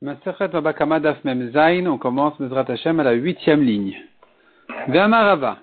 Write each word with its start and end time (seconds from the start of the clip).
on 0.00 1.98
commence 1.98 2.38
Mezrat 2.38 2.66
Hashem 2.68 3.00
à 3.00 3.02
la 3.02 3.12
huitième 3.12 3.62
ligne. 3.62 4.00
Ve'amarava. 4.86 5.58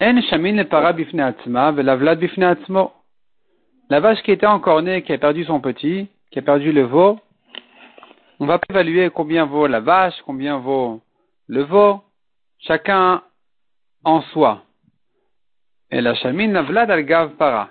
En 0.00 0.20
shamin 0.20 0.56
le 0.56 0.64
para 0.64 0.92
bifne 0.92 1.20
atzma, 1.20 1.72
ve'lavlad 1.72 2.18
bifne 2.18 2.44
atzmo. 2.44 2.92
La 3.88 4.00
vache 4.00 4.22
qui 4.22 4.32
était 4.32 4.46
encore 4.46 4.82
née, 4.82 5.02
qui 5.02 5.12
a 5.14 5.18
perdu 5.18 5.44
son 5.44 5.60
petit, 5.60 6.08
qui 6.30 6.40
a 6.40 6.42
perdu 6.42 6.72
le 6.72 6.82
veau, 6.82 7.18
on 8.38 8.44
va 8.44 8.60
évaluer 8.68 9.08
combien 9.10 9.46
vaut 9.46 9.66
la 9.66 9.80
vache, 9.80 10.20
combien 10.26 10.58
vaut 10.58 11.00
le 11.46 11.62
veau, 11.62 12.02
chacun 12.58 13.22
en 14.04 14.20
soi. 14.20 14.62
Et 15.90 16.02
la 16.02 16.14
shamin 16.14 16.52
lavlad 16.52 16.90
al 16.90 17.02
gav 17.04 17.30
para 17.36 17.70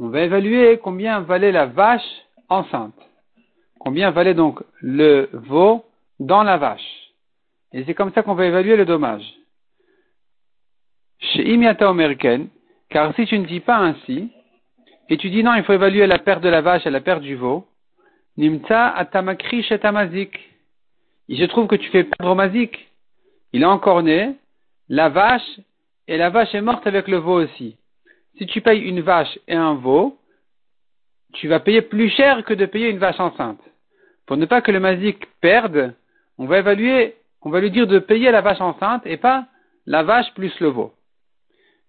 on 0.00 0.08
va 0.08 0.22
évaluer 0.22 0.78
combien 0.78 1.20
valait 1.20 1.52
la 1.52 1.66
vache 1.66 2.08
enceinte. 2.48 2.94
Combien 3.78 4.10
valait 4.10 4.34
donc 4.34 4.62
le 4.80 5.28
veau 5.32 5.84
dans 6.20 6.42
la 6.42 6.56
vache. 6.56 7.12
Et 7.72 7.84
c'est 7.84 7.94
comme 7.94 8.12
ça 8.12 8.22
qu'on 8.22 8.34
va 8.34 8.46
évaluer 8.46 8.76
le 8.76 8.84
dommage. 8.84 9.24
Chez 11.18 11.52
Imiata 11.52 11.90
Omerken, 11.90 12.48
car 12.90 13.14
si 13.14 13.26
tu 13.26 13.38
ne 13.38 13.46
dis 13.46 13.60
pas 13.60 13.78
ainsi, 13.78 14.30
et 15.08 15.16
tu 15.16 15.30
dis 15.30 15.42
non, 15.42 15.54
il 15.54 15.64
faut 15.64 15.72
évaluer 15.72 16.06
la 16.06 16.18
perte 16.18 16.42
de 16.42 16.48
la 16.48 16.60
vache 16.60 16.86
et 16.86 16.90
la 16.90 17.00
perte 17.00 17.22
du 17.22 17.34
veau, 17.34 17.66
Nimta 18.36 18.88
atamakri 18.90 19.66
tamazik. 19.80 20.38
Il 21.26 21.38
se 21.38 21.44
trouve 21.44 21.66
que 21.66 21.76
tu 21.76 21.90
fais 21.90 22.04
perdre 22.04 22.32
au 22.32 22.34
mazik. 22.36 22.88
Il 23.52 23.62
est 23.62 23.66
encore 23.66 24.02
né, 24.02 24.36
la 24.88 25.08
vache, 25.08 25.60
et 26.06 26.16
la 26.16 26.30
vache 26.30 26.54
est 26.54 26.60
morte 26.60 26.86
avec 26.86 27.08
le 27.08 27.16
veau 27.16 27.42
aussi 27.42 27.76
si 28.38 28.46
tu 28.46 28.60
payes 28.60 28.80
une 28.80 29.00
vache 29.00 29.38
et 29.48 29.56
un 29.56 29.74
veau, 29.74 30.16
tu 31.34 31.48
vas 31.48 31.60
payer 31.60 31.82
plus 31.82 32.08
cher 32.10 32.44
que 32.44 32.54
de 32.54 32.66
payer 32.66 32.88
une 32.88 32.98
vache 32.98 33.20
enceinte. 33.20 33.60
Pour 34.26 34.36
ne 34.36 34.46
pas 34.46 34.62
que 34.62 34.70
le 34.70 34.80
mazik 34.80 35.26
perde, 35.40 35.94
on 36.38 36.46
va 36.46 36.62
lui 36.62 37.70
dire 37.70 37.86
de 37.86 37.98
payer 37.98 38.30
la 38.30 38.40
vache 38.40 38.60
enceinte 38.60 39.02
et 39.04 39.16
pas 39.16 39.46
la 39.86 40.04
vache 40.04 40.32
plus 40.34 40.58
le 40.60 40.68
veau. 40.68 40.94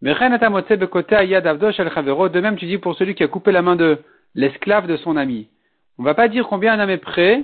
Mais 0.02 0.14
de 0.14 2.40
même 2.40 2.58
tu 2.58 2.66
dis 2.66 2.78
pour 2.78 2.96
celui 2.96 3.16
qui 3.16 3.24
a 3.24 3.28
coupé 3.28 3.52
la 3.52 3.62
main 3.62 3.76
de 3.76 4.00
l'esclave 4.34 4.88
de 4.88 4.98
son 4.98 5.18
ami. 5.18 5.50
On 5.98 6.04
va 6.04 6.16
pas 6.16 6.30
dire 6.30 6.48
combien 6.48 6.74
un 6.74 6.80
homme 6.80 6.90
est 6.90 6.98
prêt 6.98 7.44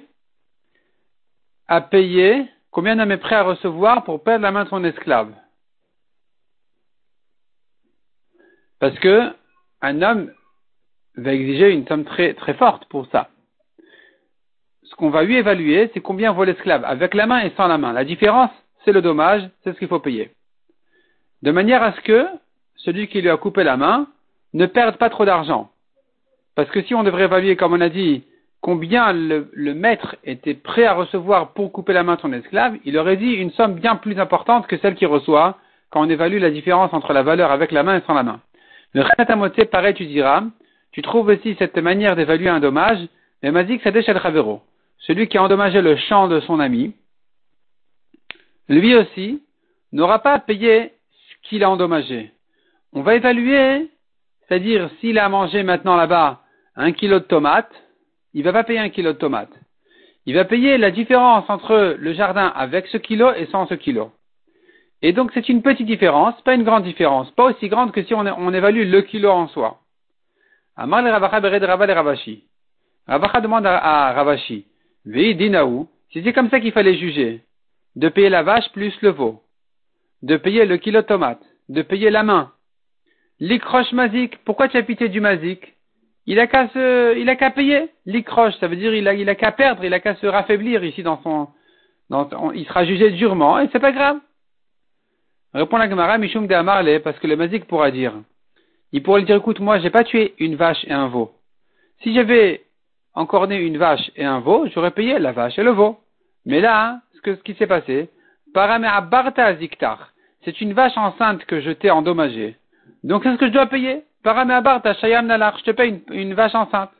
à 1.67 1.81
payer, 1.81 2.47
combien 2.71 2.97
un 2.97 3.03
homme 3.03 3.11
est 3.11 3.17
prêt 3.17 3.35
à 3.35 3.43
recevoir 3.43 4.03
pour 4.03 4.23
perdre 4.23 4.43
la 4.43 4.51
main 4.51 4.63
de 4.63 4.69
son 4.69 4.83
esclave. 4.83 5.31
Parce 8.85 8.99
que 8.99 9.31
un 9.81 10.03
homme 10.03 10.31
va 11.17 11.33
exiger 11.33 11.71
une 11.71 11.87
somme 11.87 12.05
très, 12.05 12.35
très 12.35 12.53
forte 12.53 12.85
pour 12.85 13.07
ça. 13.07 13.29
Ce 14.83 14.93
qu'on 14.93 15.09
va 15.09 15.23
lui 15.23 15.37
évaluer, 15.37 15.89
c'est 15.91 16.01
combien 16.01 16.31
vaut 16.33 16.43
l'esclave, 16.43 16.85
avec 16.85 17.15
la 17.15 17.25
main 17.25 17.39
et 17.39 17.51
sans 17.57 17.65
la 17.65 17.79
main. 17.79 17.93
La 17.93 18.05
différence, 18.05 18.51
c'est 18.83 18.91
le 18.91 19.01
dommage, 19.01 19.41
c'est 19.63 19.73
ce 19.73 19.79
qu'il 19.79 19.87
faut 19.87 20.01
payer. 20.01 20.29
De 21.41 21.49
manière 21.49 21.81
à 21.81 21.93
ce 21.93 22.01
que 22.01 22.27
celui 22.75 23.07
qui 23.07 23.21
lui 23.23 23.31
a 23.31 23.37
coupé 23.37 23.63
la 23.63 23.75
main 23.75 24.05
ne 24.53 24.67
perde 24.67 24.97
pas 24.97 25.09
trop 25.09 25.25
d'argent. 25.25 25.71
Parce 26.53 26.69
que 26.69 26.83
si 26.83 26.93
on 26.93 27.01
devrait 27.01 27.23
évaluer, 27.23 27.55
comme 27.55 27.73
on 27.73 27.81
a 27.81 27.89
dit, 27.89 28.23
combien 28.61 29.13
le, 29.13 29.49
le, 29.51 29.73
maître 29.73 30.15
était 30.23 30.53
prêt 30.53 30.85
à 30.85 30.93
recevoir 30.93 31.53
pour 31.53 31.71
couper 31.71 31.93
la 31.93 32.03
main 32.03 32.17
de 32.17 32.21
son 32.21 32.33
esclave, 32.33 32.77
il 32.85 32.99
aurait 32.99 33.17
dit 33.17 33.31
une 33.31 33.49
somme 33.53 33.73
bien 33.73 33.95
plus 33.95 34.19
importante 34.19 34.67
que 34.67 34.77
celle 34.77 34.93
qu'il 34.93 35.07
reçoit 35.07 35.57
quand 35.89 36.05
on 36.05 36.09
évalue 36.09 36.37
la 36.39 36.51
différence 36.51 36.93
entre 36.93 37.13
la 37.13 37.23
valeur 37.23 37.49
avec 37.49 37.71
la 37.71 37.81
main 37.81 37.97
et 37.97 38.03
sans 38.05 38.13
la 38.13 38.21
main. 38.21 38.41
Le 38.95 39.01
Renatamoté, 39.01 39.65
pareil, 39.65 39.93
tu 39.93 40.05
diras, 40.05 40.41
tu 40.93 41.01
trouves 41.01 41.27
aussi 41.27 41.53
cette 41.59 41.77
manière 41.77 42.15
d'évaluer 42.15 42.47
un 42.47 42.61
dommage, 42.61 43.05
mais 43.43 43.51
Mazik 43.51 43.81
Sadeh 43.81 44.05
El 44.07 44.21
Chavero, 44.21 44.61
celui 44.99 45.27
qui 45.27 45.37
a 45.37 45.43
endommagé 45.43 45.81
le 45.81 45.97
champ 45.97 46.29
de 46.29 46.39
son 46.39 46.61
ami, 46.61 46.95
lui 48.69 48.95
aussi 48.95 49.43
n'aura 49.91 50.19
pas 50.19 50.35
à 50.35 50.39
payer 50.39 50.93
ce 51.11 51.49
qu'il 51.49 51.65
a 51.65 51.69
endommagé. 51.69 52.31
On 52.93 53.01
va 53.01 53.15
évaluer, 53.15 53.91
c'est-à-dire 54.47 54.89
s'il 55.01 55.19
a 55.19 55.27
mangé 55.27 55.63
maintenant 55.63 55.97
là-bas 55.97 56.43
un 56.77 56.93
kilo 56.93 57.19
de 57.19 57.25
tomates, 57.25 57.75
il 58.33 58.43
va 58.43 58.53
pas 58.53 58.63
payer 58.63 58.79
un 58.79 58.87
kilo 58.87 59.11
de 59.11 59.17
tomates. 59.17 59.59
Il 60.25 60.35
va 60.35 60.45
payer 60.45 60.77
la 60.77 60.91
différence 60.91 61.49
entre 61.49 61.97
le 61.99 62.13
jardin 62.13 62.47
avec 62.55 62.87
ce 62.87 62.95
kilo 62.95 63.33
et 63.33 63.47
sans 63.47 63.67
ce 63.67 63.73
kilo. 63.73 64.13
Et 65.01 65.13
donc 65.13 65.31
c'est 65.33 65.49
une 65.49 65.61
petite 65.61 65.85
différence, 65.85 66.39
pas 66.41 66.55
une 66.55 66.63
grande 66.63 66.83
différence, 66.83 67.29
pas 67.31 67.45
aussi 67.45 67.67
grande 67.67 67.91
que 67.91 68.03
si 68.03 68.13
on, 68.13 68.53
évalue 68.53 68.89
le 68.89 69.01
kilo 69.01 69.29
en 69.29 69.47
soi. 69.47 69.79
Amar 70.75 71.01
le 71.01 71.11
Ravacha 71.11 71.39
bered 71.39 71.63
Rava 71.63 71.85
le 71.85 71.93
Ravashi. 71.93 72.43
Ravacha 73.07 73.41
demande 73.41 73.65
à, 73.65 74.13
Ravashi, 74.13 74.65
Vei 75.05 75.35
dinaou, 75.35 75.87
si 76.11 76.23
c'est 76.23 76.33
comme 76.33 76.49
ça 76.49 76.59
qu'il 76.59 76.71
fallait 76.71 76.97
juger, 76.97 77.41
de 77.95 78.09
payer 78.09 78.29
la 78.29 78.43
vache 78.43 78.71
plus 78.71 78.93
le 79.01 79.09
veau, 79.09 79.43
de 80.23 80.37
payer 80.37 80.65
le 80.65 80.77
kilo 80.77 81.01
de 81.01 81.07
tomate, 81.07 81.43
de 81.69 81.81
payer 81.81 82.09
la 82.09 82.23
main. 82.23 82.51
L'ikroche 83.39 83.91
mazik, 83.91 84.37
pourquoi 84.45 84.69
tu 84.69 84.77
as 84.77 84.83
pitié 84.83 85.09
du 85.09 85.19
mazik? 85.19 85.75
Il 86.25 86.39
a 86.39 86.47
qu'à 86.47 86.69
se, 86.69 87.17
il 87.17 87.29
a 87.29 87.35
qu'à 87.35 87.51
payer. 87.51 87.89
L'ikroche, 88.05 88.55
ça 88.59 88.67
veut 88.67 88.75
dire 88.75 88.95
il 88.95 89.29
a 89.29 89.35
qu'à 89.35 89.51
perdre, 89.51 89.83
il 89.83 89.93
a 89.93 89.99
qu'à 89.99 90.15
se 90.15 90.25
raffaiblir 90.25 90.83
ici 90.83 91.03
dans 91.03 91.21
son, 91.21 91.49
dans, 92.09 92.51
il 92.53 92.65
sera 92.65 92.85
jugé 92.85 93.11
durement 93.11 93.59
et 93.59 93.69
c'est 93.71 93.79
pas 93.79 93.91
grave. 93.91 94.17
Répond 95.55 95.77
la 95.77 95.89
Gemara, 95.89 96.17
Mishum 96.17 96.47
de 96.47 96.53
Amarle, 96.53 96.99
parce 96.99 97.17
que 97.17 97.27
le 97.27 97.37
Mazik 97.37 97.65
pourra 97.65 97.89
dire. 97.89 98.13
Il 98.91 99.01
pourrait 99.01 99.21
lui 99.21 99.25
dire, 99.25 99.37
écoute, 99.37 99.61
moi, 99.61 99.79
j'ai 99.79 99.89
pas 99.89 100.03
tué 100.03 100.33
une 100.37 100.57
vache 100.57 100.83
et 100.83 100.91
un 100.91 101.07
veau. 101.07 101.31
Si 102.03 102.13
j'avais 102.13 102.65
encorné 103.13 103.55
une 103.55 103.77
vache 103.77 104.11
et 104.17 104.25
un 104.25 104.41
veau, 104.41 104.67
j'aurais 104.73 104.91
payé 104.91 105.17
la 105.17 105.31
vache 105.31 105.57
et 105.57 105.63
le 105.63 105.71
veau. 105.71 105.97
Mais 106.45 106.59
là, 106.59 106.99
ce, 107.23 107.31
qui 107.31 107.53
s'est 107.53 107.67
passé, 107.67 108.09
Ziktar, 109.59 110.11
c'est 110.43 110.59
une 110.59 110.73
vache 110.73 110.97
enceinte 110.97 111.45
que 111.45 111.61
je 111.61 111.71
t'ai 111.71 111.89
endommagée. 111.89 112.57
Donc, 113.05 113.23
c'est 113.23 113.31
ce 113.31 113.37
que 113.37 113.47
je 113.47 113.53
dois 113.53 113.67
payer. 113.67 114.03
Barta 114.25 114.93
Shayam 114.95 115.25
Nalar, 115.25 115.57
je 115.59 115.63
te 115.63 115.71
paye 115.71 116.01
une, 116.09 116.13
une 116.13 116.33
vache 116.33 116.55
enceinte. 116.55 116.91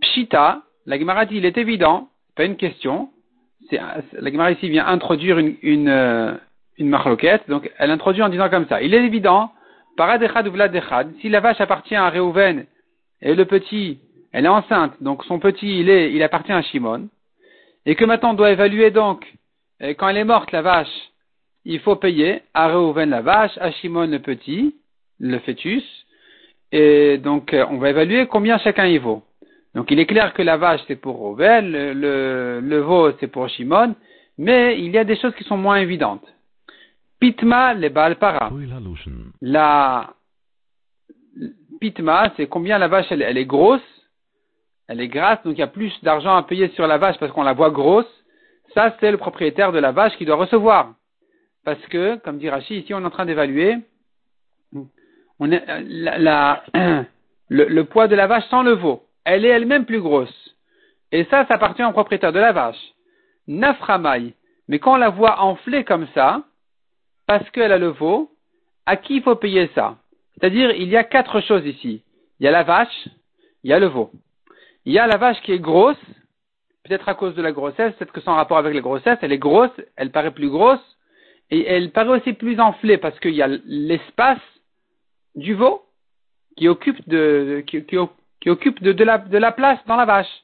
Pshita, 0.00 0.62
la 0.86 0.98
Gemara 0.98 1.26
dit, 1.26 1.36
il 1.36 1.44
est 1.44 1.58
évident, 1.58 2.08
pas 2.34 2.44
une 2.44 2.56
question, 2.56 3.10
la 3.72 4.30
Gemara 4.30 4.52
ici 4.52 4.68
vient 4.68 4.86
introduire 4.86 5.38
une, 5.38 5.56
une, 5.62 5.88
euh, 5.88 6.34
une 6.78 6.88
marloquette, 6.88 7.48
donc 7.48 7.70
elle 7.78 7.90
introduit 7.90 8.22
en 8.22 8.28
disant 8.28 8.48
comme 8.48 8.66
ça. 8.68 8.82
Il 8.82 8.94
est 8.94 9.04
évident, 9.04 9.50
paradechad 9.96 10.46
ou 10.48 10.52
vladechad, 10.52 11.10
si 11.20 11.28
la 11.28 11.40
vache 11.40 11.60
appartient 11.60 11.94
à 11.94 12.08
Réhouven 12.08 12.66
et 13.22 13.34
le 13.34 13.44
petit, 13.44 13.98
elle 14.32 14.44
est 14.44 14.48
enceinte, 14.48 15.02
donc 15.02 15.24
son 15.24 15.38
petit, 15.38 15.80
il, 15.80 15.88
est, 15.88 16.12
il 16.12 16.22
appartient 16.22 16.52
à 16.52 16.62
Shimon, 16.62 17.08
et 17.86 17.94
que 17.94 18.04
maintenant 18.04 18.30
on 18.30 18.34
doit 18.34 18.50
évaluer 18.50 18.90
donc, 18.90 19.26
euh, 19.82 19.94
quand 19.94 20.08
elle 20.08 20.18
est 20.18 20.24
morte, 20.24 20.52
la 20.52 20.62
vache, 20.62 21.10
il 21.64 21.80
faut 21.80 21.96
payer 21.96 22.42
à 22.54 22.68
Réhouven 22.68 23.10
la 23.10 23.22
vache, 23.22 23.56
à 23.58 23.70
Shimon 23.72 24.06
le 24.06 24.18
petit, 24.18 24.74
le 25.18 25.38
fœtus, 25.38 25.84
et 26.72 27.18
donc 27.18 27.54
euh, 27.54 27.64
on 27.70 27.78
va 27.78 27.90
évaluer 27.90 28.26
combien 28.26 28.58
chacun 28.58 28.86
y 28.86 28.98
vaut. 28.98 29.22
Donc 29.76 29.90
il 29.90 30.00
est 30.00 30.06
clair 30.06 30.32
que 30.32 30.40
la 30.40 30.56
vache 30.56 30.80
c'est 30.88 30.96
pour 30.96 31.16
Rouvel, 31.16 31.70
le, 31.70 32.60
le, 32.60 32.78
veau 32.78 33.12
c'est 33.20 33.26
pour 33.26 33.46
Shimon, 33.50 33.94
mais 34.38 34.80
il 34.80 34.90
y 34.90 34.96
a 34.96 35.04
des 35.04 35.16
choses 35.16 35.34
qui 35.34 35.44
sont 35.44 35.58
moins 35.58 35.76
évidentes. 35.76 36.26
Pitma 37.20 37.74
le 37.74 37.90
Balpara. 37.90 38.50
La 39.42 40.14
Pitma, 41.78 42.32
c'est 42.38 42.46
combien 42.46 42.78
la 42.78 42.88
vache 42.88 43.04
elle, 43.10 43.20
est 43.20 43.44
grosse, 43.44 43.82
elle 44.88 45.02
est 45.02 45.08
grasse, 45.08 45.42
donc 45.44 45.58
il 45.58 45.60
y 45.60 45.62
a 45.62 45.66
plus 45.66 45.92
d'argent 46.02 46.34
à 46.34 46.42
payer 46.42 46.68
sur 46.68 46.86
la 46.86 46.96
vache 46.96 47.18
parce 47.18 47.30
qu'on 47.32 47.42
la 47.42 47.52
voit 47.52 47.70
grosse. 47.70 48.10
Ça 48.72 48.96
c'est 48.98 49.10
le 49.10 49.18
propriétaire 49.18 49.72
de 49.72 49.78
la 49.78 49.92
vache 49.92 50.16
qui 50.16 50.24
doit 50.24 50.36
recevoir. 50.36 50.94
Parce 51.66 51.84
que, 51.88 52.16
comme 52.24 52.38
dit 52.38 52.48
Rachid, 52.48 52.82
ici 52.82 52.94
on 52.94 53.02
est 53.02 53.04
en 53.04 53.10
train 53.10 53.26
d'évaluer 53.26 53.76
on 55.38 55.52
est, 55.52 55.62
la, 55.86 56.64
le 57.50 57.82
poids 57.82 58.08
de 58.08 58.16
la 58.16 58.26
vache 58.26 58.48
sans 58.48 58.62
le 58.62 58.72
veau 58.72 59.05
elle 59.26 59.44
est 59.44 59.48
elle-même 59.48 59.84
plus 59.84 60.00
grosse. 60.00 60.54
Et 61.12 61.24
ça, 61.24 61.44
ça 61.46 61.54
appartient 61.54 61.84
au 61.84 61.92
propriétaire 61.92 62.32
de 62.32 62.38
la 62.38 62.52
vache. 62.52 62.80
Naframaï. 63.48 64.34
Mais 64.68 64.78
quand 64.78 64.94
on 64.94 64.98
la 64.98 65.10
voit 65.10 65.40
enflée 65.40 65.84
comme 65.84 66.06
ça, 66.14 66.44
parce 67.26 67.48
qu'elle 67.50 67.72
a 67.72 67.78
le 67.78 67.88
veau, 67.88 68.30
à 68.86 68.96
qui 68.96 69.16
il 69.16 69.22
faut 69.22 69.34
payer 69.34 69.68
ça? 69.74 69.96
C'est-à-dire, 70.34 70.70
il 70.70 70.88
y 70.88 70.96
a 70.96 71.04
quatre 71.04 71.40
choses 71.40 71.66
ici. 71.66 72.02
Il 72.38 72.44
y 72.44 72.48
a 72.48 72.52
la 72.52 72.62
vache, 72.62 73.08
il 73.64 73.70
y 73.70 73.72
a 73.72 73.80
le 73.80 73.86
veau. 73.86 74.10
Il 74.84 74.92
y 74.92 74.98
a 74.98 75.06
la 75.08 75.16
vache 75.16 75.40
qui 75.42 75.52
est 75.52 75.58
grosse, 75.58 75.96
peut-être 76.84 77.08
à 77.08 77.14
cause 77.14 77.34
de 77.34 77.42
la 77.42 77.52
grossesse, 77.52 77.94
peut-être 77.94 78.12
que 78.12 78.20
sans 78.20 78.36
rapport 78.36 78.58
avec 78.58 78.74
la 78.74 78.80
grossesse, 78.80 79.18
elle 79.22 79.32
est 79.32 79.38
grosse, 79.38 79.70
elle 79.96 80.12
paraît 80.12 80.30
plus 80.30 80.50
grosse, 80.50 80.96
et 81.50 81.66
elle 81.66 81.90
paraît 81.90 82.20
aussi 82.20 82.32
plus 82.32 82.60
enflée 82.60 82.98
parce 82.98 83.18
qu'il 83.18 83.34
y 83.34 83.42
a 83.42 83.48
l'espace 83.48 84.38
du 85.34 85.54
veau 85.54 85.82
qui 86.56 86.68
occupe 86.68 87.08
de, 87.08 87.64
qui 88.40 88.50
occupe 88.50 88.82
de, 88.82 89.04
la, 89.04 89.18
de 89.18 89.38
la 89.38 89.52
place 89.52 89.78
dans 89.86 89.96
la 89.96 90.04
vache. 90.04 90.42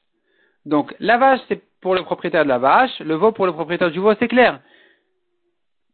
Donc 0.65 0.95
la 1.01 1.19
vache, 1.19 1.41
c'est 1.49 1.63
pour 1.81 1.95
le 1.95 2.03
propriétaire 2.03 2.45
de 2.45 2.49
la 2.49 2.59
vache, 2.59 2.99
le 3.01 3.15
veau 3.15 3.33
pour 3.33 3.47
le 3.47 3.53
propriétaire 3.53 3.91
du 3.91 3.99
veau, 3.99 4.15
c'est 4.19 4.29
clair. 4.29 4.61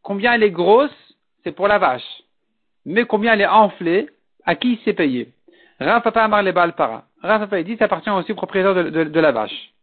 Combien 0.03 0.33
elle 0.33 0.43
est 0.43 0.51
grosse, 0.51 0.95
c'est 1.43 1.51
pour 1.51 1.67
la 1.67 1.77
vache. 1.77 2.23
Mais 2.85 3.05
combien 3.05 3.33
elle 3.33 3.41
est 3.41 3.47
enflée, 3.47 4.09
à 4.45 4.55
qui 4.55 4.79
c'est 4.85 4.93
payé 4.93 5.29
Rav 5.79 6.01
Papa 6.01 6.23
Amar 6.23 6.43
le 6.43 6.51
Baal 6.51 6.73
Para. 6.73 7.05
Rav 7.21 7.41
Papa 7.41 7.63
dit, 7.63 7.77
ça 7.77 7.85
appartient 7.85 8.09
aussi 8.09 8.31
au 8.31 8.35
propriétaire 8.35 8.75
de, 8.75 8.83
de, 8.89 9.03
de 9.05 9.19
la 9.19 9.31
vache. 9.31 9.73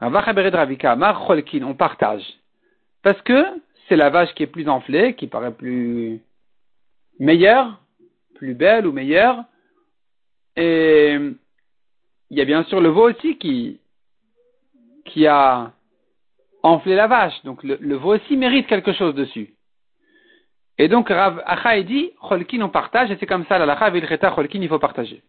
On 0.00 1.74
partage. 1.74 2.22
Parce 3.02 3.20
que 3.22 3.44
c'est 3.88 3.96
la 3.96 4.10
vache 4.10 4.32
qui 4.34 4.42
est 4.42 4.46
plus 4.48 4.68
enflée, 4.68 5.14
qui 5.14 5.26
paraît 5.26 5.52
plus 5.52 6.20
meilleure, 7.18 7.80
plus 8.34 8.54
belle 8.54 8.86
ou 8.86 8.92
meilleure. 8.92 9.44
Et 10.58 11.16
il 12.30 12.36
y 12.36 12.40
a 12.40 12.44
bien 12.44 12.64
sûr 12.64 12.80
le 12.80 12.88
veau 12.88 13.08
aussi 13.08 13.38
qui, 13.38 13.80
qui 15.04 15.26
a 15.26 15.72
enflé 16.64 16.96
la 16.96 17.06
vache. 17.06 17.40
Donc 17.44 17.62
le, 17.62 17.94
veau 17.96 18.16
aussi 18.16 18.36
mérite 18.36 18.66
quelque 18.66 18.92
chose 18.92 19.14
dessus. 19.14 19.54
Et 20.76 20.88
donc 20.88 21.08
Rav 21.08 21.42
Achaï 21.46 21.84
dit, 21.84 22.10
Cholkin 22.20 22.60
on 22.62 22.70
partage, 22.70 23.10
et 23.10 23.16
c'est 23.18 23.26
comme 23.26 23.46
ça, 23.46 23.58
la 23.58 23.66
Lacha 23.66 23.90
Vilcheta 23.90 24.32
Cholkin, 24.32 24.60
il 24.60 24.68
faut 24.68 24.80
partager. 24.80 25.22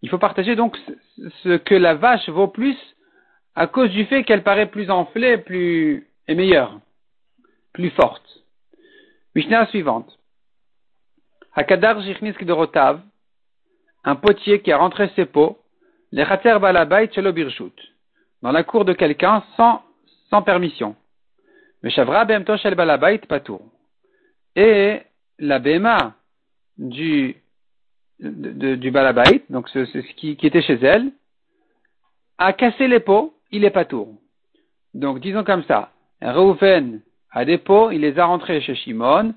Il 0.00 0.08
faut 0.08 0.18
partager 0.18 0.56
donc 0.56 0.76
ce 1.42 1.56
que 1.58 1.74
la 1.74 1.94
vache 1.94 2.28
vaut 2.28 2.48
plus 2.48 2.76
à 3.54 3.66
cause 3.66 3.90
du 3.90 4.06
fait 4.06 4.24
qu'elle 4.24 4.42
paraît 4.42 4.70
plus 4.70 4.90
enflée, 4.90 5.38
plus, 5.38 6.08
et 6.28 6.34
meilleure, 6.34 6.80
plus 7.72 7.90
forte. 7.90 8.26
Mishnah 9.34 9.66
suivante. 9.66 10.18
Hakadar 11.54 11.96
de 12.00 12.52
Rotav, 12.52 13.00
un 14.04 14.16
potier 14.16 14.60
qui 14.60 14.70
a 14.70 14.78
rentré 14.78 15.10
ses 15.16 15.24
pots, 15.24 15.58
les 16.12 16.24
Khater 16.24 16.58
Balabait 16.60 17.10
Birshut, 17.32 17.72
dans 18.42 18.52
la 18.52 18.62
cour 18.62 18.84
de 18.84 18.92
quelqu'un 18.92 19.42
sans, 19.56 19.82
sans 20.30 20.42
permission. 20.42 20.94
Mais 21.82 21.90
Shavra 21.90 22.24
Bemtosh 22.24 22.64
El 22.64 22.74
Balabait 22.74 23.18
Patour. 23.18 23.62
Et 24.56 25.02
la 25.38 25.58
Bema 25.58 26.14
du, 26.78 27.36
du 28.20 28.90
Balabait, 28.90 29.42
donc 29.50 29.68
ce, 29.70 29.84
ce 29.86 29.98
qui, 30.14 30.36
qui, 30.36 30.46
était 30.46 30.62
chez 30.62 30.78
elle, 30.82 31.10
a 32.38 32.52
cassé 32.52 32.88
les 32.88 33.00
pots, 33.00 33.34
il 33.50 33.64
est 33.64 33.70
Patour. 33.70 34.14
Donc 34.92 35.20
disons 35.20 35.44
comme 35.44 35.64
ça, 35.64 35.90
Reuven 36.22 37.00
a 37.32 37.44
des 37.44 37.58
pots, 37.58 37.90
il 37.90 38.02
les 38.02 38.18
a 38.18 38.26
rentrés 38.26 38.60
chez 38.60 38.74
Shimon, 38.76 39.34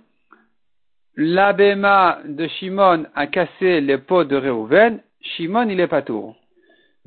la 1.18 1.52
Bema 1.52 2.20
de 2.26 2.48
Shimon 2.48 3.08
a 3.16 3.26
cassé 3.26 3.82
les 3.82 3.98
pots 3.98 4.24
de 4.24 4.36
Reuven, 4.36 5.02
Shimon 5.20 5.68
il 5.68 5.80
est 5.80 5.88
Patour. 5.88 6.36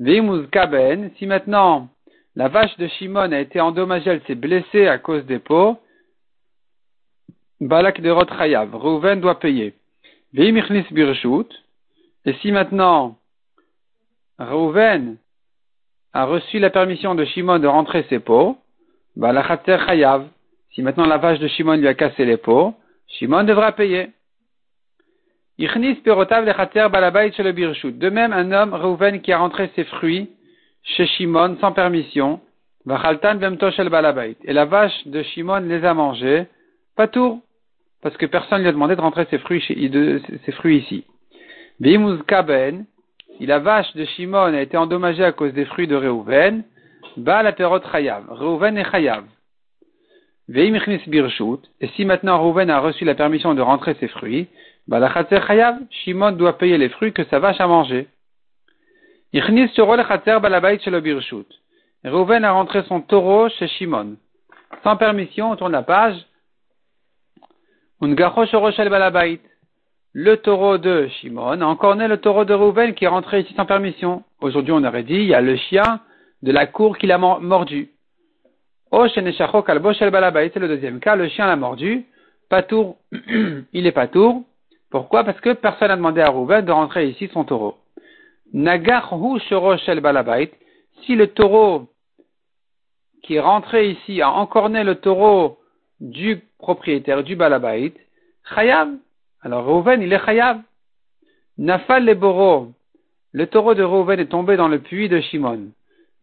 Vimuz 0.01 0.49
Kaben, 0.51 1.11
si 1.17 1.25
maintenant 1.25 1.87
la 2.35 2.49
vache 2.49 2.75
de 2.77 2.87
Shimon 2.87 3.31
a 3.31 3.39
été 3.39 3.61
endommagée, 3.61 4.09
elle 4.09 4.21
s'est 4.23 4.35
blessée 4.35 4.87
à 4.87 4.97
cause 4.97 5.25
des 5.25 5.39
pots, 5.39 5.77
Balak 7.61 8.01
de 8.01 8.09
Rotrayav, 8.09 8.75
Reuven 8.75 9.21
doit 9.21 9.39
payer. 9.39 9.75
Veimichnis 10.33 10.85
Birshut, 10.91 11.47
et 12.25 12.33
si 12.41 12.51
maintenant 12.51 13.17
Reuven 14.39 15.15
a 16.11 16.25
reçu 16.25 16.59
la 16.59 16.69
permission 16.69 17.15
de 17.15 17.23
Shimon 17.23 17.59
de 17.59 17.67
rentrer 17.67 18.05
ses 18.09 18.19
pots, 18.19 18.57
Balachater 19.15 19.77
Chayav, 19.85 20.27
si 20.73 20.81
maintenant 20.81 21.05
la 21.05 21.17
vache 21.17 21.39
de 21.39 21.47
Shimon 21.47 21.77
lui 21.77 21.87
a 21.87 21.93
cassé 21.93 22.25
les 22.25 22.37
pots, 22.37 22.73
Shimon 23.17 23.43
devra 23.43 23.73
payer. 23.73 24.09
De 25.59 25.69
même, 28.09 28.33
un 28.33 28.51
homme, 28.51 28.73
Reuven, 28.73 29.21
qui 29.21 29.31
a 29.31 29.37
rentré 29.37 29.69
ses 29.75 29.83
fruits 29.83 30.31
chez 30.83 31.05
Shimon 31.05 31.57
sans 31.61 31.71
permission. 31.71 32.41
Et 32.87 34.53
la 34.53 34.65
vache 34.65 35.07
de 35.07 35.21
Shimon 35.21 35.59
les 35.59 35.85
a 35.85 35.93
mangés, 35.93 36.47
pas 36.95 37.07
tout 37.07 37.43
parce 38.01 38.17
que 38.17 38.25
personne 38.25 38.59
ne 38.59 38.63
lui 38.63 38.69
a 38.69 38.71
demandé 38.71 38.95
de 38.95 39.01
rentrer 39.01 39.27
ses 39.29 39.37
fruits, 39.37 39.63
ici. 40.77 41.03
Kaben, 42.27 42.85
si 43.37 43.45
la 43.45 43.59
vache 43.59 43.95
de 43.95 44.05
Shimon 44.05 44.53
a 44.53 44.61
été 44.61 44.77
endommagée 44.77 45.23
à 45.23 45.31
cause 45.31 45.53
des 45.53 45.65
fruits 45.65 45.87
de 45.87 45.95
Reuven, 45.95 46.63
Ba 47.17 47.43
la 47.43 47.51
perot 47.51 47.81
Chayav. 47.91 48.23
Reuven 48.29 48.77
est 48.77 48.89
Chayav. 48.89 49.25
Et 50.49 51.87
si 51.95 52.05
maintenant 52.05 52.41
Reuven 52.41 52.69
a 52.69 52.79
reçu 52.79 53.05
la 53.05 53.15
permission 53.15 53.53
de 53.53 53.61
rentrer 53.61 53.95
ses 53.99 54.07
fruits, 54.07 54.47
Ba 54.87 54.99
la 54.99 55.11
Chayav, 55.47 55.77
Shimon 55.89 56.31
doit 56.33 56.57
payer 56.57 56.77
les 56.77 56.89
fruits 56.89 57.13
que 57.13 57.23
sa 57.25 57.39
vache 57.39 57.61
a 57.61 57.67
mangés. 57.67 58.07
Reuven 62.03 62.43
a 62.43 62.51
rentré 62.51 62.83
son 62.83 63.01
taureau 63.01 63.49
chez 63.49 63.67
Shimon. 63.67 64.17
Sans 64.83 64.97
permission, 64.97 65.51
on 65.51 65.55
tourne 65.55 65.71
la 65.73 65.83
page, 65.83 66.15
le 70.13 70.35
taureau 70.37 70.77
de 70.79 71.07
Shimon 71.07 71.61
a 71.61 71.65
encore 71.65 71.95
né 71.95 72.07
le 72.07 72.17
taureau 72.17 72.45
de 72.45 72.53
Rouven 72.53 72.95
qui 72.95 73.05
est 73.05 73.07
rentré 73.07 73.41
ici 73.41 73.53
sans 73.53 73.67
permission. 73.67 74.23
Aujourd'hui, 74.41 74.73
on 74.73 74.83
aurait 74.83 75.03
dit, 75.03 75.13
il 75.13 75.27
y 75.27 75.35
a 75.35 75.41
le 75.41 75.55
chien 75.55 76.01
de 76.41 76.51
la 76.51 76.65
cour 76.65 76.97
qui 76.97 77.05
l'a 77.05 77.19
mordu. 77.19 77.91
C'est 78.91 80.59
le 80.59 80.67
deuxième 80.67 80.99
cas, 80.99 81.15
le 81.15 81.29
chien 81.29 81.47
l'a 81.47 81.55
mordu. 81.55 82.05
Patour, 82.49 82.97
il 83.73 83.87
est 83.87 83.91
patour. 83.91 84.43
Pourquoi? 84.89 85.23
Parce 85.23 85.39
que 85.39 85.53
personne 85.53 85.87
n'a 85.87 85.95
demandé 85.95 86.19
à 86.19 86.29
Rouven 86.29 86.65
de 86.65 86.71
rentrer 86.71 87.07
ici 87.07 87.29
son 87.31 87.45
taureau. 87.45 87.77
Nagarhu 88.53 89.39
shel 89.39 90.01
balabait. 90.01 90.51
Si 91.03 91.15
le 91.15 91.27
taureau 91.27 91.87
qui 93.23 93.35
est 93.35 93.39
rentré 93.39 93.91
ici 93.91 94.21
a 94.21 94.29
encore 94.29 94.69
né 94.69 94.83
le 94.83 94.95
taureau 94.95 95.57
du 96.01 96.41
propriétaire 96.57 97.23
du 97.23 97.37
balabait, 97.37 97.93
chayav? 98.53 98.89
Alors 99.41 99.65
Reuven, 99.65 100.01
il 100.01 100.11
est 100.11 100.25
chayav. 100.25 100.59
Nafal 101.57 102.05
le 102.05 102.15
boro. 102.15 102.73
Le 103.31 103.47
taureau 103.47 103.73
de 103.73 103.83
Reuven 103.83 104.19
est 104.19 104.25
tombé 104.25 104.57
dans 104.57 104.67
le 104.67 104.79
puits 104.79 105.07
de 105.07 105.21
Shimon. 105.21 105.69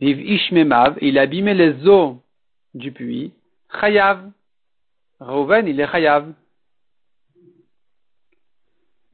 Viv 0.00 0.20
ishmemav, 0.20 0.98
il 1.00 1.18
a 1.18 1.22
abîmé 1.22 1.54
les 1.54 1.88
eaux 1.88 2.18
du 2.74 2.92
puits. 2.92 3.32
Chayav. 3.80 4.30
Reuven, 5.20 5.66
il 5.66 5.80
est 5.80 5.90
chayav. 5.90 6.32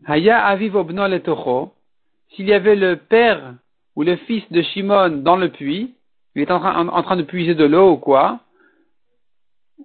Haya 0.07 0.45
aviv 0.45 0.77
obno 0.77 1.09
le 1.09 1.23
S'il 2.31 2.47
y 2.47 2.53
avait 2.53 2.77
le 2.77 2.97
père 2.97 3.55
ou 3.97 4.03
le 4.03 4.17
fils 4.17 4.45
de 4.51 4.61
Shimon 4.61 5.23
dans 5.23 5.37
le 5.37 5.51
puits, 5.51 5.95
il 6.35 6.43
est 6.43 6.51
en 6.51 6.59
train, 6.59 6.89
en 6.89 7.03
train 7.03 7.17
de 7.17 7.23
puiser 7.23 7.55
de 7.55 7.65
l'eau 7.65 7.93
ou 7.93 7.97
quoi, 7.97 8.41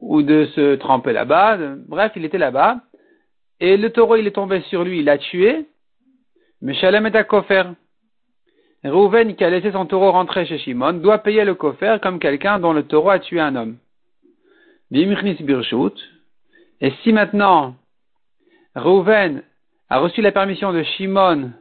ou 0.02 0.22
de 0.22 0.46
se 0.56 0.76
tremper 0.76 1.14
là-bas. 1.14 1.58
Bref, 1.88 2.12
il 2.16 2.26
était 2.26 2.38
là-bas. 2.38 2.82
Et 3.60 3.78
le 3.78 3.92
taureau, 3.92 4.16
il 4.16 4.28
est 4.28 4.32
tombé 4.32 4.62
sur 4.62 4.84
lui, 4.84 5.00
il 5.00 5.06
l'a 5.06 5.18
tué. 5.18 5.68
Mais 6.62 6.74
Shalem 6.74 7.06
est 7.06 7.16
à 7.16 7.24
Rouven, 8.84 9.36
qui 9.36 9.44
a 9.44 9.50
laissé 9.50 9.72
son 9.72 9.86
taureau 9.86 10.12
rentrer 10.12 10.46
chez 10.46 10.58
Shimon, 10.60 10.94
doit 10.94 11.18
payer 11.20 11.44
le 11.44 11.56
Kofer 11.56 11.98
comme 12.02 12.20
quelqu'un 12.20 12.60
dont 12.60 12.74
le 12.74 12.84
taureau 12.84 13.10
a 13.10 13.20
tué 13.20 13.40
un 13.40 13.56
homme. 13.56 13.78
Et 16.82 16.92
si 17.04 17.14
maintenant, 17.14 17.76
Rouven 18.76 19.44
a 19.90 20.00
reçu 20.00 20.22
la 20.22 20.32
permission 20.32 20.72
de 20.72 20.84
Shimon 20.84 21.52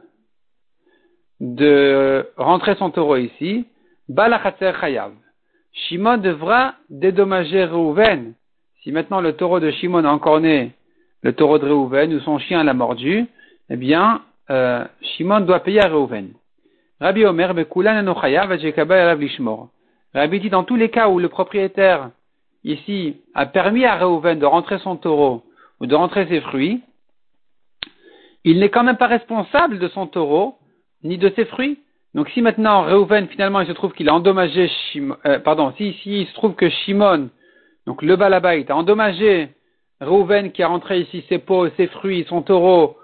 de 1.39 2.29
rentrer 2.37 2.75
son 2.75 2.89
taureau 2.91 3.17
ici, 3.17 3.65
Balachatzer 4.07 4.73
Chayav. 4.79 5.11
Shimon 5.71 6.17
devra 6.17 6.75
dédommager 6.89 7.65
Reuven. 7.65 8.33
Si 8.81 8.91
maintenant 8.91 9.21
le 9.21 9.33
taureau 9.33 9.59
de 9.59 9.71
Shimon 9.71 10.05
a 10.05 10.09
encore 10.09 10.39
né 10.39 10.71
le 11.21 11.33
taureau 11.33 11.59
de 11.59 11.67
Reuven 11.67 12.13
ou 12.13 12.19
son 12.21 12.39
chien 12.39 12.63
l'a 12.63 12.73
mordu, 12.73 13.25
eh 13.69 13.75
bien, 13.75 14.21
euh, 14.49 14.85
Shimon 15.01 15.41
doit 15.41 15.59
payer 15.61 15.81
à 15.81 15.89
Reuven. 15.89 16.33
Rabbi 17.01 17.25
Omer, 17.25 17.53
Rabbi 20.13 20.39
dit 20.39 20.49
dans 20.49 20.63
tous 20.63 20.75
les 20.75 20.89
cas 20.89 21.07
où 21.07 21.19
le 21.19 21.29
propriétaire 21.29 22.11
ici 22.63 23.15
a 23.33 23.45
permis 23.45 23.85
à 23.85 23.97
Reuven 23.97 24.37
de 24.37 24.45
rentrer 24.45 24.79
son 24.79 24.97
taureau 24.97 25.43
ou 25.79 25.85
de 25.85 25.95
rentrer 25.95 26.27
ses 26.27 26.41
fruits, 26.41 26.81
il 28.43 28.59
n'est 28.59 28.69
quand 28.69 28.83
même 28.83 28.97
pas 28.97 29.07
responsable 29.07 29.79
de 29.79 29.87
son 29.87 30.07
taureau 30.07 30.57
ni 31.03 31.17
de 31.17 31.31
ses 31.35 31.45
fruits. 31.45 31.79
Donc 32.15 32.29
si 32.31 32.41
maintenant 32.41 32.83
Reuven 32.83 33.27
finalement 33.27 33.61
il 33.61 33.67
se 33.67 33.71
trouve 33.71 33.93
qu'il 33.93 34.09
a 34.09 34.13
endommagé 34.13 34.67
Shimon, 34.67 35.15
euh, 35.25 35.39
pardon, 35.39 35.73
si, 35.77 35.93
si 36.03 36.21
il 36.21 36.27
se 36.27 36.33
trouve 36.33 36.55
que 36.55 36.69
Shimon, 36.69 37.29
donc 37.85 38.01
le 38.01 38.15
Balabait, 38.17 38.69
a 38.69 38.75
endommagé 38.75 39.49
Reuven 40.01 40.51
qui 40.51 40.63
a 40.63 40.67
rentré 40.67 40.99
ici 40.99 41.23
ses 41.29 41.39
pots, 41.39 41.69
ses 41.77 41.87
fruits, 41.87 42.25
son 42.27 42.41
taureau 42.41 42.97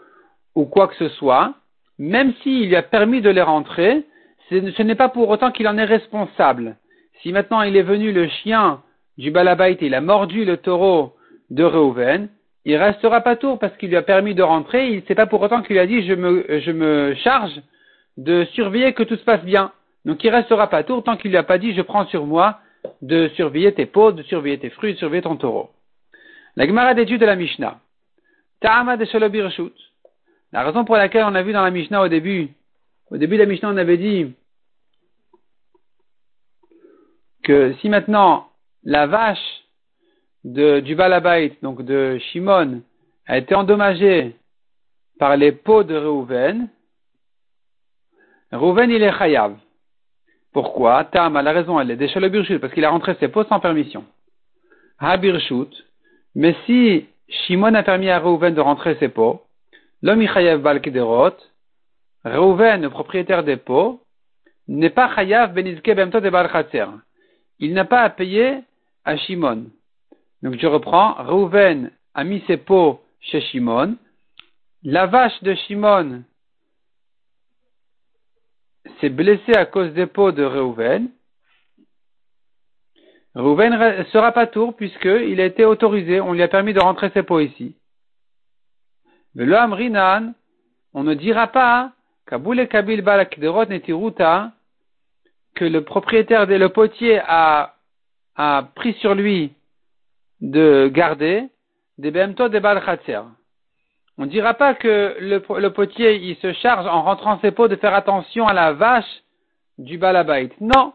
ou 0.54 0.66
quoi 0.66 0.88
que 0.88 0.96
ce 0.96 1.10
soit, 1.10 1.54
même 2.00 2.34
s'il 2.42 2.68
lui 2.68 2.76
a 2.76 2.84
permis 2.84 3.22
de 3.22 3.30
les 3.30 3.42
rentrer, 3.42 4.04
ce 4.50 4.82
n'est 4.82 4.96
pas 4.96 5.10
pour 5.10 5.30
autant 5.30 5.52
qu'il 5.52 5.68
en 5.68 5.78
est 5.78 5.86
responsable. 5.86 6.78
Si 7.22 7.32
maintenant 7.32 7.62
il 7.62 7.76
est 7.76 7.84
venu 7.84 8.12
le 8.12 8.28
chien 8.28 8.82
du 9.18 9.32
Balabait 9.32 9.74
et 9.74 9.86
il 9.86 9.96
a 9.96 10.02
mordu 10.02 10.46
le 10.46 10.58
taureau 10.58 11.16
de 11.50 11.64
Reuven, 11.64 12.30
il 12.66 12.76
restera 12.78 13.22
pas 13.22 13.36
tour 13.36 13.60
parce 13.60 13.76
qu'il 13.78 13.90
lui 13.90 13.96
a 13.96 14.02
permis 14.02 14.36
de 14.36 14.44
rentrer, 14.44 14.90
il 14.90 15.04
sait 15.04 15.16
pas 15.16 15.28
pour 15.28 15.42
autant 15.42 15.62
qu'il 15.62 15.76
lui 15.76 15.80
a 15.80 15.86
dit 15.86 16.06
je 16.06 16.14
me, 16.14 16.46
je 16.60 16.72
me 16.72 17.16
charge 17.16 17.62
de 18.18 18.46
surveiller 18.54 18.94
que 18.94 19.04
tout 19.04 19.16
se 19.16 19.24
passe 19.24 19.44
bien. 19.44 19.72
Donc 20.04 20.24
il 20.24 20.30
restera 20.30 20.70
pas 20.70 20.84
tour 20.84 21.04
tant 21.04 21.18
qu'il 21.18 21.32
lui 21.32 21.38
a 21.38 21.44
pas 21.44 21.58
dit 21.58 21.74
je 21.74 21.82
prends 21.82 22.06
sur 22.08 22.26
moi 22.26 22.60
de 23.02 23.30
surveiller 23.30 23.74
tes 23.74 23.86
pots, 23.86 24.12
de 24.12 24.24
surveiller 24.24 24.60
tes 24.60 24.70
fruits, 24.70 24.94
de 24.94 25.00
surveiller 25.00 25.24
ton 25.24 25.38
taureau. 25.38 25.70
La 26.56 26.66
Gemara 26.66 26.94
d'étude 26.94 27.22
de 27.22 27.26
la 27.26 27.36
Mishnah. 27.36 27.80
Ta'ama 28.62 28.98
de 28.98 29.06
La 30.56 30.64
raison 30.64 30.86
pour 30.86 30.96
laquelle 30.96 31.26
on 31.26 31.36
a 31.36 31.42
vu 31.44 31.52
dans 31.52 31.66
la 31.66 31.70
Mishnah 31.70 32.02
au 32.02 32.08
début, 32.08 32.48
au 33.12 33.18
début 33.18 33.36
de 33.36 33.42
la 33.42 33.46
Mishnah, 33.46 33.72
on 33.72 33.76
avait 33.76 33.98
dit 33.98 34.34
que 37.44 37.74
si 37.82 37.90
maintenant 37.90 38.48
la 38.86 39.06
vache 39.06 39.66
du 40.46 40.96
Balabait, 40.96 41.58
donc 41.62 41.82
de 41.82 42.18
Shimon, 42.32 42.84
a 43.28 43.38
été 43.38 43.54
endommagée 43.54 44.38
par 45.20 45.36
les 45.36 45.52
peaux 45.52 45.84
de 45.84 45.98
Reuven, 45.98 46.70
Reuven 48.54 48.90
il 48.92 49.04
est 49.04 49.12
chayav. 49.12 49.58
Pourquoi? 50.54 51.04
Tam 51.04 51.36
a 51.36 51.42
la 51.42 51.52
raison, 51.52 51.82
elle 51.82 51.92
est 51.92 51.98
déjà 51.98 52.22
le 52.22 52.60
parce 52.60 52.74
qu'il 52.74 52.86
a 52.86 52.92
rentré 52.92 53.18
ses 53.20 53.28
peaux 53.28 53.44
sans 53.44 53.60
permission. 53.60 54.06
Ha 55.00 55.18
birchut. 55.18 55.84
Mais 56.34 56.56
si 56.66 57.08
Shimon 57.28 57.74
a 57.74 57.84
permis 57.84 58.10
à 58.10 58.20
Reuven 58.20 58.56
de 58.56 58.62
rentrer 58.62 58.96
ses 59.02 59.10
pots, 59.10 59.42
l'homme 60.06 60.28
chayav 60.28 60.62
bal 60.62 60.82
Reuven, 62.24 62.82
le 62.82 62.90
propriétaire 62.90 63.44
des 63.44 63.58
pots, 63.58 64.02
n'est 64.68 64.92
pas 64.92 65.14
chayav 65.16 65.54
benizke 65.54 65.96
bemto 65.96 66.20
de 66.20 66.32
Il 67.60 67.74
n'a 67.74 67.86
pas 67.86 68.02
à 68.02 68.10
payer 68.10 68.60
à 69.04 69.18
Shimon. 69.18 69.66
Donc 70.42 70.56
je 70.60 70.68
reprends, 70.68 71.14
Reuven 71.24 71.92
a 72.14 72.24
mis 72.24 72.44
ses 72.48 72.58
pots 72.58 73.02
chez 73.20 73.42
Shimon. 73.42 73.98
La 74.84 75.08
vache 75.08 75.42
de 75.42 75.56
Shimon 75.56 76.24
s'est 79.00 79.10
blessée 79.10 79.56
à 79.56 79.66
cause 79.66 79.92
des 79.94 80.06
pots 80.06 80.32
de 80.32 80.44
Reuven. 80.44 81.10
Reuven 83.34 84.06
sera 84.12 84.32
pas 84.32 84.48
tour 84.48 84.76
puisqu'il 84.76 85.42
a 85.42 85.46
été 85.46 85.66
autorisé, 85.66 86.22
on 86.22 86.34
lui 86.34 86.44
a 86.44 86.48
permis 86.48 86.74
de 86.74 86.80
rentrer 86.80 87.10
ses 87.10 87.24
pots 87.24 87.40
ici. 87.40 87.76
Mais 89.36 89.46
le 89.46 89.58
Amrinan, 89.58 90.34
on 90.94 91.04
ne 91.04 91.14
dira 91.14 91.48
pas 91.48 91.92
Kaboul 92.28 92.68
Kabil 92.68 93.04
Netiruta 93.70 94.52
que 95.54 95.66
le 95.66 95.84
propriétaire, 95.84 96.46
le 96.46 96.70
potier 96.70 97.22
a, 97.26 97.74
pris 98.76 98.94
sur 98.96 99.14
lui 99.16 99.54
de 100.42 100.90
garder 100.94 101.48
des 101.98 102.12
BMTO 102.12 102.50
des 102.50 102.60
Bal 102.60 102.82
On 104.18 104.26
ne 104.26 104.30
dira 104.30 104.54
pas 104.54 104.74
que 104.74 105.16
le, 105.20 105.70
potier 105.70 106.16
il 106.16 106.36
se 106.38 106.52
charge 106.54 106.86
en 106.88 107.04
rentrant 107.04 107.40
ses 107.40 107.52
pots 107.52 107.70
de 107.70 107.78
faire 107.78 107.94
attention 107.94 108.48
à 108.48 108.54
la 108.54 108.74
vache 108.74 109.24
du 109.78 109.98
balabait. 109.98 110.52
Non. 110.60 110.94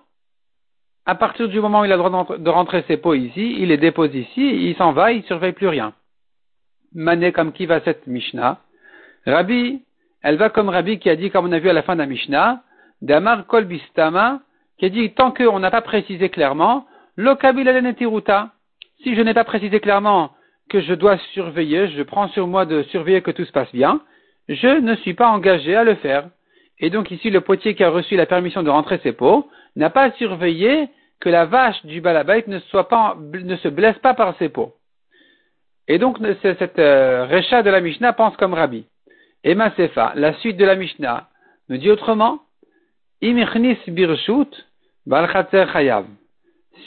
À 1.07 1.15
partir 1.15 1.49
du 1.49 1.61
moment 1.61 1.81
où 1.81 1.85
il 1.85 1.93
a 1.93 1.97
le 1.97 2.03
droit 2.03 2.37
de 2.37 2.51
rentrer 2.51 2.85
ses 2.87 2.99
pots 2.99 3.15
ici, 3.15 3.57
il 3.59 3.69
les 3.69 3.79
dépose 3.79 4.15
ici, 4.15 4.69
il 4.69 4.77
s'en 4.77 4.93
va, 4.93 5.13
il 5.13 5.23
ne 5.23 5.27
surveille 5.27 5.53
plus 5.53 5.69
rien. 5.69 5.95
Mané 6.95 7.33
comme 7.33 7.53
qui 7.53 7.67
va 7.67 7.81
cette 7.81 8.07
Mishnah? 8.07 8.59
Rabbi, 9.27 9.83
elle 10.23 10.37
va 10.37 10.51
comme 10.51 10.69
Rabbi 10.69 10.99
qui 10.99 11.09
a 11.11 11.17
dit, 11.17 11.31
comme 11.31 11.47
on 11.47 11.53
a 11.53 11.59
vu 11.59 11.69
à 11.69 11.73
la 11.73 11.83
fin 11.83 11.95
de 11.95 12.01
la 12.01 12.07
Mishnah, 12.07 12.63
Damar 13.03 13.47
Kolbistama, 13.47 14.41
qui 14.79 14.87
a 14.87 14.89
dit, 14.89 15.13
tant 15.13 15.31
qu'on 15.31 15.59
n'a 15.59 15.71
pas 15.71 15.83
précisé 15.83 16.29
clairement, 16.29 16.87
Lokabil 17.17 17.67
si 19.03 19.15
je 19.15 19.21
n'ai 19.23 19.35
pas 19.35 19.45
précisé 19.45 19.81
clairement 19.81 20.31
que 20.69 20.81
je 20.81 20.95
dois 20.95 21.19
surveiller, 21.33 21.89
je 21.89 22.03
prends 22.03 22.29
sur 22.29 22.47
moi 22.47 22.65
de 22.65 22.83
surveiller 22.85 23.23
que 23.23 23.31
tout 23.31 23.45
se 23.45 23.53
passe 23.53 23.73
bien, 23.73 24.01
je 24.49 24.81
ne 24.81 24.95
suis 24.97 25.15
pas 25.15 25.29
engagé 25.29 25.75
à 25.75 25.85
le 25.85 25.95
faire. 25.97 26.29
Et 26.79 26.91
donc 26.91 27.11
ici, 27.11 27.31
le 27.31 27.41
potier 27.41 27.75
qui 27.75 27.85
a 27.85 27.91
reçu 27.91 28.17
la 28.17 28.27
permission 28.27 28.63
de 28.63 28.71
rentrer 28.71 28.99
ses 29.03 29.13
pots 29.13 29.49
n'a 29.77 29.91
pas 29.91 30.11
surveillé 30.13 30.89
que 31.21 31.29
la 31.29 31.45
vache 31.45 31.85
du 31.85 32.01
balabait 32.01 32.45
ne, 32.47 32.59
ne 33.43 33.57
se 33.57 33.69
blesse 33.69 33.99
pas 33.99 34.15
par 34.15 34.37
ses 34.39 34.49
pots. 34.49 34.75
Et 35.91 35.99
donc, 35.99 36.19
cette 36.41 36.79
euh, 36.79 37.27
Recha 37.27 37.65
de 37.65 37.71
la 37.71 37.81
Mishnah 37.81 38.13
pense 38.13 38.37
comme 38.37 38.55
Rabbi. 38.55 38.87
Et 39.43 39.57
Sefa, 39.77 40.13
la 40.15 40.35
suite 40.35 40.57
de 40.57 40.65
la 40.65 40.77
Mishnah, 40.77 41.29
nous 41.69 41.79
dit 41.79 41.91
autrement, 41.91 42.39
Imichnis 43.21 43.77
birshut 43.89 44.51
bal 45.05 45.29
chayav 45.73 46.07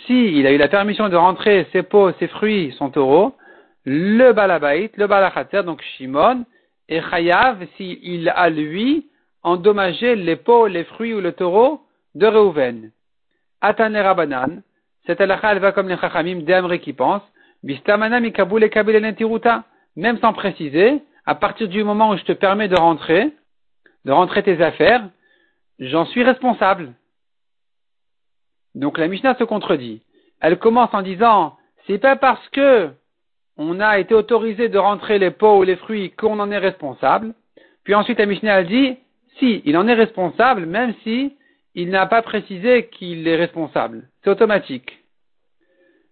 s'il 0.05 0.47
a 0.47 0.53
eu 0.53 0.57
la 0.57 0.69
permission 0.69 1.09
de 1.09 1.17
rentrer 1.17 1.67
ses 1.73 1.83
pots, 1.83 2.13
ses 2.13 2.29
fruits, 2.29 2.73
son 2.77 2.91
taureau, 2.91 3.35
le 3.83 4.31
balabait, 4.31 4.89
le 4.95 5.05
balachater, 5.05 5.63
donc 5.63 5.81
Shimon, 5.81 6.45
et 6.87 7.01
Chayav, 7.01 7.57
s'il 7.75 8.31
a 8.33 8.49
lui 8.49 9.07
endommagé 9.43 10.15
les 10.15 10.37
pots, 10.37 10.67
les 10.67 10.85
fruits 10.85 11.13
ou 11.13 11.19
le 11.19 11.33
taureau 11.33 11.81
de 12.15 12.25
Reuven. 12.25 12.91
Atane 13.59 13.97
Rabanan, 13.97 14.61
cette 15.05 15.19
halakha, 15.19 15.51
elle 15.51 15.59
va 15.59 15.73
comme 15.73 15.89
les 15.89 15.97
chachamim 15.97 16.41
d'Amri 16.43 16.79
qui 16.79 16.93
pensent, 16.93 17.29
même 19.95 20.17
sans 20.19 20.33
préciser, 20.33 21.01
à 21.25 21.35
partir 21.35 21.67
du 21.67 21.83
moment 21.83 22.09
où 22.09 22.17
je 22.17 22.23
te 22.23 22.33
permets 22.33 22.67
de 22.67 22.75
rentrer, 22.75 23.31
de 24.05 24.11
rentrer 24.11 24.43
tes 24.43 24.61
affaires, 24.61 25.07
j'en 25.79 26.05
suis 26.05 26.23
responsable. 26.23 26.93
Donc 28.75 28.97
la 28.97 29.07
Mishnah 29.07 29.35
se 29.35 29.43
contredit. 29.43 30.01
Elle 30.41 30.57
commence 30.57 30.93
en 30.93 31.01
disant, 31.01 31.57
c'est 31.87 31.99
pas 31.99 32.15
parce 32.15 32.47
que 32.49 32.91
on 33.55 33.79
a 33.79 33.99
été 33.99 34.15
autorisé 34.15 34.67
de 34.67 34.79
rentrer 34.79 35.19
les 35.19 35.31
pots 35.31 35.59
ou 35.59 35.63
les 35.63 35.75
fruits 35.75 36.11
qu'on 36.11 36.39
en 36.39 36.51
est 36.51 36.57
responsable. 36.57 37.33
Puis 37.83 37.93
ensuite 37.93 38.19
la 38.19 38.25
Mishnah 38.25 38.55
a 38.55 38.63
dit, 38.63 38.97
si, 39.37 39.61
il 39.65 39.77
en 39.77 39.87
est 39.87 39.93
responsable, 39.93 40.65
même 40.65 40.93
si 41.03 41.35
il 41.75 41.89
n'a 41.89 42.05
pas 42.07 42.21
précisé 42.21 42.87
qu'il 42.87 43.27
est 43.27 43.35
responsable. 43.35 44.09
C'est 44.23 44.29
automatique. 44.29 45.02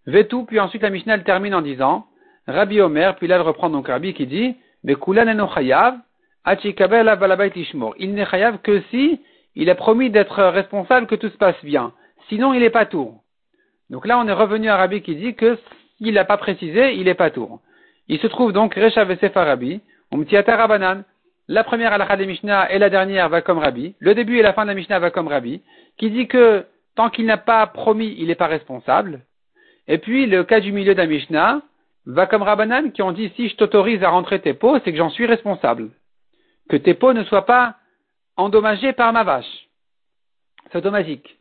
Vetou, 0.06 0.46
puis 0.46 0.60
ensuite 0.60 0.82
la 0.82 0.90
Mishnah 0.90 1.16
elle 1.16 1.24
termine 1.24 1.54
en 1.56 1.62
disant, 1.62 2.08
Rabbi 2.48 2.82
Omer, 2.82 3.16
puis 3.16 3.28
là 3.28 3.36
elle 3.36 3.42
reprend 3.42 3.70
donc 3.70 3.88
Rabbi 3.88 4.14
qui 4.14 4.28
dit, 4.28 4.56
Il 4.84 4.98
n'est 8.14 8.26
chayav 8.26 8.58
que 8.62 8.82
si 8.90 9.22
il 9.56 9.70
a 9.70 9.76
promis 9.76 10.10
d'être 10.10 10.44
responsable 10.44 11.08
que 11.08 11.16
tout 11.16 11.30
se 11.30 11.38
passe 11.38 11.62
bien. 11.64 11.94
Sinon, 12.30 12.54
il 12.54 12.62
n'est 12.62 12.70
pas 12.70 12.86
tour. 12.86 13.22
Donc 13.90 14.08
là, 14.08 14.18
on 14.20 14.28
est 14.28 14.34
revenu 14.34 14.70
à 14.70 14.78
Rabbi 14.78 15.02
qui 15.02 15.16
dit 15.16 15.36
que 15.36 15.58
s'il 15.98 16.14
n'a 16.14 16.26
pas 16.26 16.38
précisé, 16.38 16.94
il 16.94 17.06
n'est 17.06 17.14
pas 17.14 17.30
tour. 17.30 17.60
Il 18.08 18.20
se 18.20 18.28
trouve 18.28 18.54
donc 18.54 18.76
Rechav 18.76 19.14
Rabbi, 19.36 19.82
Rabanan. 20.12 21.04
La 21.48 21.64
première 21.66 21.92
halakha 21.92 22.16
des 22.16 22.28
Mishnah 22.28 22.72
et 22.72 22.80
la 22.80 22.90
dernière 22.90 23.28
va 23.28 23.42
comme 23.42 23.58
Rabbi. 23.58 23.96
Le 24.00 24.16
début 24.16 24.38
et 24.38 24.42
la 24.42 24.54
fin 24.54 24.64
de 24.64 24.70
la 24.70 24.74
Mishnah 24.74 25.00
va 25.00 25.12
comme 25.12 25.28
Rabbi, 25.28 25.62
qui 25.98 26.10
dit 26.10 26.28
que 26.28 26.66
tant 26.96 27.10
qu'il 27.10 27.26
n'a 27.26 27.38
pas 27.38 27.68
promis, 27.68 28.16
il 28.18 28.28
n'est 28.28 28.36
pas 28.36 28.48
responsable. 28.48 29.22
Et 29.92 29.98
puis, 29.98 30.26
le 30.26 30.46
cas 30.46 30.62
du 30.62 30.72
milieu 30.72 30.94
de 30.94 31.00
la 31.00 31.06
Mishnah 31.06 31.62
va 32.06 32.26
comme 32.26 32.44
Rabbanan 32.44 32.94
qui 32.94 33.02
ont 33.02 33.12
dit 33.12 33.30
si 33.36 33.50
je 33.50 33.58
t'autorise 33.58 34.02
à 34.06 34.10
rentrer 34.10 34.40
tes 34.40 34.54
pots, 34.54 34.80
c'est 34.80 34.92
que 34.94 34.98
j'en 34.98 35.10
suis 35.10 35.26
responsable. 35.26 35.90
Que 36.70 36.78
tes 36.78 36.94
pots 36.94 37.12
ne 37.12 37.26
soient 37.26 37.46
pas 37.46 37.76
endommagés 38.38 38.94
par 38.94 39.12
ma 39.12 39.26
vache. 39.26 39.68
C'est 40.72 40.78
automatique. 40.78 41.38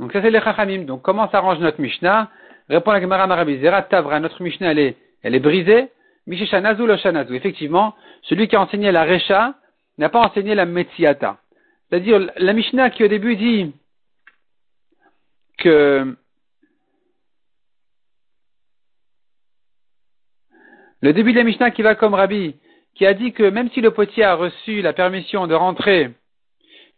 Donc 0.00 0.12
ça 0.12 0.20
c'est 0.20 0.32
les 0.32 0.40
chachamim. 0.40 0.82
Donc 0.82 1.02
comment 1.02 1.30
s'arrange 1.30 1.60
notre 1.60 1.80
Mishnah? 1.80 2.28
Répond 2.68 2.90
la 2.90 3.00
Gemara 3.00 3.28
Marabizera, 3.28 3.82
Tavra, 3.82 4.18
notre 4.18 4.42
Mishnah 4.42 4.72
elle 4.72 4.80
est, 4.80 4.96
elle 5.22 5.36
est 5.36 5.40
brisée. 5.40 5.88
Mishishanazu 6.26 6.84
lo 6.88 6.96
shanazu. 6.96 7.36
Effectivement, 7.36 7.94
celui 8.22 8.48
qui 8.48 8.56
a 8.56 8.62
enseigné 8.62 8.90
la 8.90 9.04
Recha 9.04 9.54
n'a 9.98 10.08
pas 10.08 10.26
enseigné 10.26 10.56
la 10.56 10.66
Metsiata. 10.66 11.38
C'est-à-dire 11.88 12.32
la 12.36 12.52
Mishnah 12.52 12.90
qui 12.90 13.04
au 13.04 13.08
début 13.08 13.36
dit 13.36 13.72
que 15.58 16.16
le 21.02 21.12
début 21.12 21.32
de 21.32 21.38
la 21.38 21.44
Mishnah 21.44 21.70
qui 21.70 21.82
va 21.82 21.94
comme 21.94 22.14
Rabbi, 22.14 22.56
qui 22.94 23.06
a 23.06 23.14
dit 23.14 23.32
que 23.32 23.48
même 23.48 23.70
si 23.70 23.80
le 23.80 23.90
potier 23.90 24.24
a 24.24 24.34
reçu 24.34 24.82
la 24.82 24.92
permission 24.92 25.46
de 25.46 25.54
rentrer 25.54 26.10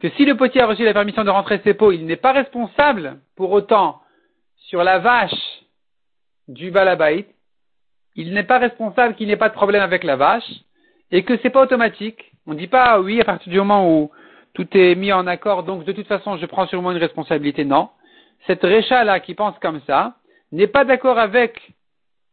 que 0.00 0.10
si 0.10 0.24
le 0.24 0.36
potier 0.36 0.60
a 0.60 0.66
reçu 0.66 0.84
la 0.84 0.94
permission 0.94 1.24
de 1.24 1.30
rentrer 1.30 1.60
ses 1.64 1.74
pots, 1.74 1.92
il 1.92 2.06
n'est 2.06 2.16
pas 2.16 2.32
responsable 2.32 3.18
pour 3.36 3.50
autant 3.50 4.00
sur 4.68 4.84
la 4.84 4.98
vache 4.98 5.34
du 6.46 6.70
balabait, 6.70 7.26
il 8.14 8.32
n'est 8.32 8.44
pas 8.44 8.58
responsable 8.58 9.14
qu'il 9.14 9.26
n'y 9.26 9.32
ait 9.32 9.36
pas 9.36 9.48
de 9.48 9.54
problème 9.54 9.82
avec 9.82 10.04
la 10.04 10.16
vache, 10.16 10.48
et 11.10 11.24
que 11.24 11.36
c'est 11.38 11.50
pas 11.50 11.62
automatique. 11.62 12.32
On 12.46 12.52
ne 12.52 12.58
dit 12.58 12.66
pas 12.66 13.00
oui 13.00 13.20
à 13.20 13.24
partir 13.24 13.50
du 13.50 13.58
moment 13.58 13.90
où 13.90 14.10
tout 14.54 14.66
est 14.76 14.94
mis 14.94 15.12
en 15.12 15.26
accord, 15.26 15.64
donc 15.64 15.84
de 15.84 15.92
toute 15.92 16.06
façon 16.06 16.36
je 16.36 16.46
prends 16.46 16.66
sur 16.66 16.80
moi 16.80 16.92
une 16.92 16.98
responsabilité. 16.98 17.64
Non. 17.64 17.90
Cette 18.46 18.62
récha 18.62 19.04
là 19.04 19.20
qui 19.20 19.34
pense 19.34 19.58
comme 19.58 19.80
ça 19.86 20.14
n'est 20.52 20.66
pas 20.68 20.84
d'accord 20.84 21.18
avec, 21.18 21.60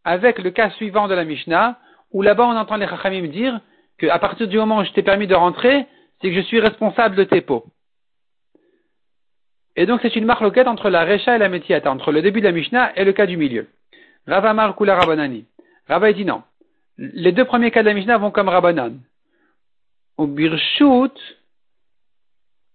avec 0.06 0.40
le 0.40 0.52
cas 0.52 0.70
suivant 0.72 1.08
de 1.08 1.16
la 1.16 1.26
Mishnah, 1.26 1.80
où 2.12 2.22
là-bas 2.22 2.46
on 2.46 2.56
entend 2.56 2.78
les 2.78 2.88
Chachamim 2.88 3.28
dire 3.28 3.60
qu'à 3.98 4.20
partir 4.20 4.48
du 4.48 4.58
moment 4.58 4.78
où 4.78 4.86
je 4.86 4.92
t'ai 4.92 5.04
permis 5.04 5.28
de 5.28 5.36
rentrer, 5.36 5.88
c'est 6.22 6.30
que 6.30 6.36
je 6.36 6.42
suis 6.42 6.60
responsable 6.60 7.16
de 7.16 7.24
tes 7.24 7.42
pots. 7.42 7.66
Et 9.76 9.86
donc 9.86 10.00
c'est 10.02 10.16
une 10.16 10.26
marloquette 10.26 10.68
entre 10.68 10.90
la 10.90 11.04
Recha 11.04 11.36
et 11.36 11.40
la 11.40 11.50
Metiata, 11.50 11.92
entre 11.92 12.12
le 12.12 12.22
début 12.22 12.40
de 12.40 12.46
la 12.46 12.54
Mishnah 12.54 12.94
et 12.96 13.04
le 13.04 13.12
cas 13.12 13.26
du 13.26 13.36
milieu. 13.36 13.68
Ravamar 14.28 14.76
Kula 14.76 14.96
Rabanani. 14.96 15.46
Rava 15.88 16.14
dit 16.14 16.24
non. 16.24 16.44
Les 16.98 17.32
deux 17.32 17.46
premiers 17.46 17.72
cas 17.72 17.82
de 17.82 17.88
la 17.88 17.94
Mishnah 17.94 18.18
vont 18.18 18.32
comme 18.32 18.48
Rabanan. 18.48 19.00
Au 20.18 20.28
Birshut, 20.28 21.12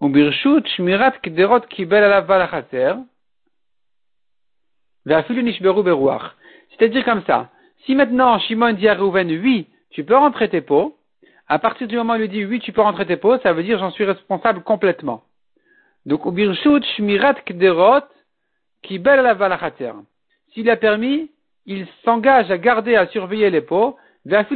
au 0.00 0.08
Birshut, 0.08 0.66
Shmirat 0.76 1.12
Kderot 1.22 1.60
Kibel 1.60 2.04
Alav 2.04 2.26
Balachater, 2.26 2.94
C'est-à-dire 6.80 7.04
comme 7.04 7.22
ça. 7.26 7.50
Si 7.84 7.94
maintenant 7.94 8.38
Shimon 8.38 8.72
dit 8.72 8.88
à 8.88 8.94
Reuven, 8.94 9.28
oui, 9.28 9.66
tu 9.90 10.02
peux 10.02 10.16
rentrer 10.16 10.48
tes 10.48 10.62
pots, 10.62 10.96
À 11.46 11.58
partir 11.58 11.86
du 11.86 11.96
moment 11.96 12.14
où 12.14 12.16
il 12.16 12.22
lui 12.22 12.28
dit 12.30 12.44
oui, 12.46 12.58
tu 12.58 12.72
peux 12.72 12.80
rentrer 12.80 13.04
tes 13.04 13.18
pots, 13.18 13.38
ça 13.40 13.52
veut 13.52 13.62
dire 13.62 13.78
j'en 13.78 13.90
suis 13.90 14.04
responsable 14.04 14.62
complètement. 14.62 15.22
Donc, 16.06 16.24
au 16.24 16.32
birshut 16.32 16.82
shmirat 16.96 17.34
kderot 17.44 18.00
qui 18.82 18.98
belle 18.98 19.20
la. 19.20 19.36
S'il 20.54 20.70
a 20.70 20.76
permis, 20.76 21.30
il 21.66 21.86
s'engage 22.02 22.50
à 22.50 22.56
garder, 22.56 22.96
à 22.96 23.06
surveiller 23.08 23.50
les 23.50 23.60
pots, 23.60 23.98
même 24.24 24.46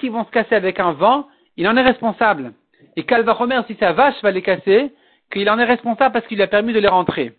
s'ils 0.00 0.10
vont 0.10 0.24
se 0.24 0.30
casser 0.30 0.56
avec 0.56 0.80
un 0.80 0.92
vent, 0.92 1.28
il 1.56 1.68
en 1.68 1.76
est 1.76 1.82
responsable. 1.82 2.52
Et 2.96 3.04
Kalvachomer, 3.04 3.60
si 3.68 3.76
sa 3.76 3.92
vache 3.92 4.20
va 4.22 4.32
les 4.32 4.42
casser, 4.42 4.92
qu'il 5.32 5.48
en 5.48 5.58
est 5.60 5.64
responsable 5.64 6.12
parce 6.12 6.26
qu'il 6.26 6.42
a 6.42 6.48
permis 6.48 6.72
de 6.72 6.80
les 6.80 6.88
rentrer. 6.88 7.34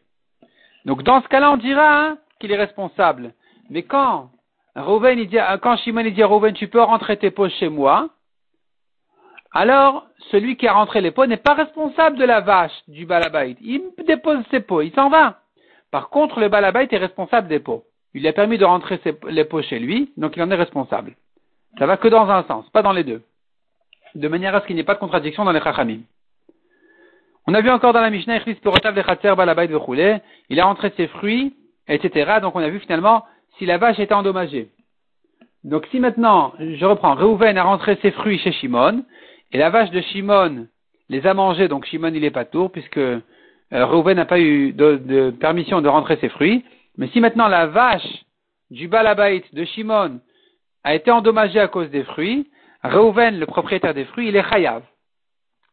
Donc 0.86 1.04
dans 1.04 1.22
ce 1.22 1.28
cas-là, 1.28 1.52
on 1.52 1.58
dira 1.58 2.00
hein, 2.00 2.18
qu'il 2.40 2.52
est 2.52 2.58
responsable. 2.58 3.34
Mais 3.70 3.84
quand 3.84 4.30
Rouven, 4.76 5.24
dit, 5.26 5.38
quand 5.62 5.78
Shimon 5.78 6.04
dit 6.04 6.24
à 6.24 6.28
Rouven, 6.28 6.54
tu 6.54 6.68
peux 6.68 6.82
rentrer 6.82 7.18
tes 7.18 7.32
pots 7.32 7.50
chez 7.50 7.70
moi, 7.70 8.10
alors 9.52 10.06
celui 10.32 10.58
qui 10.58 10.68
a 10.68 10.74
rentré 10.74 11.00
les 11.00 11.12
pots 11.12 11.26
n'est 11.26 11.38
pas 11.38 11.54
responsable 11.54 12.18
de 12.18 12.26
la 12.26 12.42
vache 12.42 12.78
du 12.90 13.06
balabait. 13.06 13.56
Il 13.62 13.84
dépose 14.06 14.44
ses 14.52 14.60
pots, 14.60 14.82
il 14.82 14.92
s'en 14.94 15.10
va. 15.10 15.40
Par 15.92 16.10
contre, 16.10 16.42
le 16.42 16.50
balabait 16.50 16.90
est 16.92 16.98
responsable 16.98 17.48
des 17.48 17.60
pots. 17.60 17.86
Il 18.14 18.22
lui 18.22 18.28
a 18.28 18.34
permis 18.34 18.58
de 18.58 18.66
rentrer 18.66 19.00
les 19.30 19.46
pots 19.46 19.62
chez 19.62 19.80
lui, 19.80 20.12
donc 20.18 20.36
il 20.36 20.44
en 20.44 20.52
est 20.52 20.56
responsable. 20.56 21.16
Ça 21.78 21.86
va 21.86 21.96
que 21.96 22.10
dans 22.10 22.30
un 22.30 22.44
sens, 22.44 22.70
pas 22.70 22.82
dans 22.82 22.92
les 22.92 23.06
deux. 23.06 23.24
De 24.14 24.28
manière 24.28 24.56
à 24.56 24.62
ce 24.62 24.68
qu'il 24.68 24.76
n'y 24.76 24.82
ait 24.82 24.86
pas 24.86 24.96
de 24.96 25.00
contradiction 25.00 25.46
dans 25.46 25.52
les 25.54 25.62
chachamim. 25.62 26.02
On 27.48 27.54
a 27.54 27.62
vu 27.62 27.70
encore 27.70 27.94
dans 27.94 28.02
la 28.02 28.10
Mishnah, 28.10 28.40
il 30.50 30.60
a 30.60 30.66
rentré 30.66 30.94
ses 30.98 31.08
fruits, 31.08 31.54
etc. 31.88 32.40
Donc 32.42 32.56
on 32.56 32.60
a 32.60 32.70
vu 32.70 32.80
finalement 32.80 33.26
si 33.58 33.66
la 33.66 33.78
vache 33.78 34.00
était 34.00 34.14
endommagée. 34.14 34.70
Donc 35.64 35.88
si 35.90 36.00
maintenant, 36.00 36.54
je 36.60 36.86
reprends, 36.86 37.16
Reuven 37.16 37.58
a 37.58 37.64
rentré 37.64 37.98
ses 38.02 38.12
fruits 38.12 38.38
chez 38.40 38.52
Shimon, 38.52 39.04
et 39.52 39.58
la 39.58 39.70
vache 39.70 39.90
de 39.92 40.02
Shimon 40.02 40.68
les 41.10 41.26
a 41.26 41.34
mangés, 41.34 41.68
donc 41.68 41.86
Shimon 41.86 42.14
il 42.14 42.24
est 42.24 42.32
pas 42.32 42.46
tour, 42.46 42.72
puisque 42.72 42.98
euh, 42.98 43.22
Reuven 43.72 44.18
n'a 44.18 44.26
pas 44.26 44.40
eu 44.40 44.74
de, 44.74 45.32
permission 45.40 45.82
de 45.82 45.88
rentrer 45.88 46.18
ses 46.18 46.30
fruits. 46.30 46.64
Mais 46.98 47.08
si 47.10 47.20
maintenant 47.20 47.48
la 47.48 47.66
vache 47.66 48.26
du 48.70 48.88
Balabait 48.88 49.44
de 49.54 49.66
Shimon 49.66 50.20
a 50.84 50.94
été 50.94 51.10
endommagée 51.10 51.60
à 51.60 51.68
cause 51.68 51.90
des 51.90 52.04
fruits, 52.04 52.48
Reuven, 52.84 53.40
le 53.40 53.46
propriétaire 53.48 53.96
des 53.96 54.06
fruits, 54.06 54.28
il 54.28 54.36
est 54.36 54.48
chayav. 54.48 54.84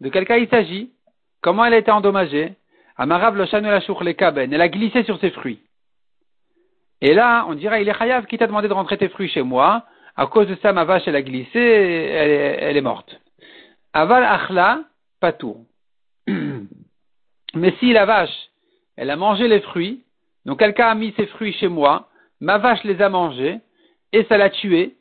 De 0.01 0.09
quel 0.09 0.27
cas 0.27 0.39
il 0.39 0.49
s'agit? 0.49 0.91
Comment 1.43 1.67
elle 1.67 1.75
a 1.75 1.79
été 1.79 1.91
endommagée? 1.91 2.55
Amarav 2.97 3.37
le 3.37 4.05
la 4.05 4.15
kaben. 4.15 4.53
Elle 4.53 4.61
a 4.61 4.69
glissé 4.69 5.05
sur 5.05 5.19
ses 5.21 5.31
fruits. 5.31 5.61
Et 7.03 7.13
là, 7.13 7.45
on 7.49 7.55
dirait, 7.55 7.83
il 7.83 7.89
est 7.89 7.99
chayav 7.99 8.25
qui 8.27 8.39
t'a 8.39 8.47
demandé 8.47 8.69
de 8.69 8.73
rentrer 8.73 8.97
tes 8.97 9.11
fruits 9.11 9.29
chez 9.29 9.43
moi. 9.43 9.85
À 10.17 10.27
cause 10.27 10.49
de 10.49 10.55
ça, 10.63 10.73
ma 10.73 10.85
vache, 10.85 11.03
elle 11.07 11.17
a 11.17 11.23
glissé, 11.23 11.59
elle 11.59 12.31
est, 12.31 12.59
elle 12.61 12.77
est 12.79 12.83
morte. 12.83 13.21
Aval 13.93 14.25
achla, 14.25 14.85
patour. 15.21 15.59
Mais 17.55 17.75
si 17.81 17.93
la 17.93 18.07
vache, 18.07 18.49
elle 18.97 19.11
a 19.11 19.17
mangé 19.17 19.49
les 19.49 19.61
fruits, 19.61 20.05
donc 20.47 20.61
quelqu'un 20.61 20.89
a 20.89 20.95
mis 20.95 21.13
ses 21.17 21.27
fruits 21.27 21.53
chez 21.53 21.69
moi, 21.69 22.09
ma 22.41 22.57
vache 22.57 22.83
les 22.85 23.03
a 23.03 23.11
mangés, 23.11 23.59
et 24.13 24.25
ça 24.25 24.39
l'a 24.39 24.49
tué. 24.49 24.97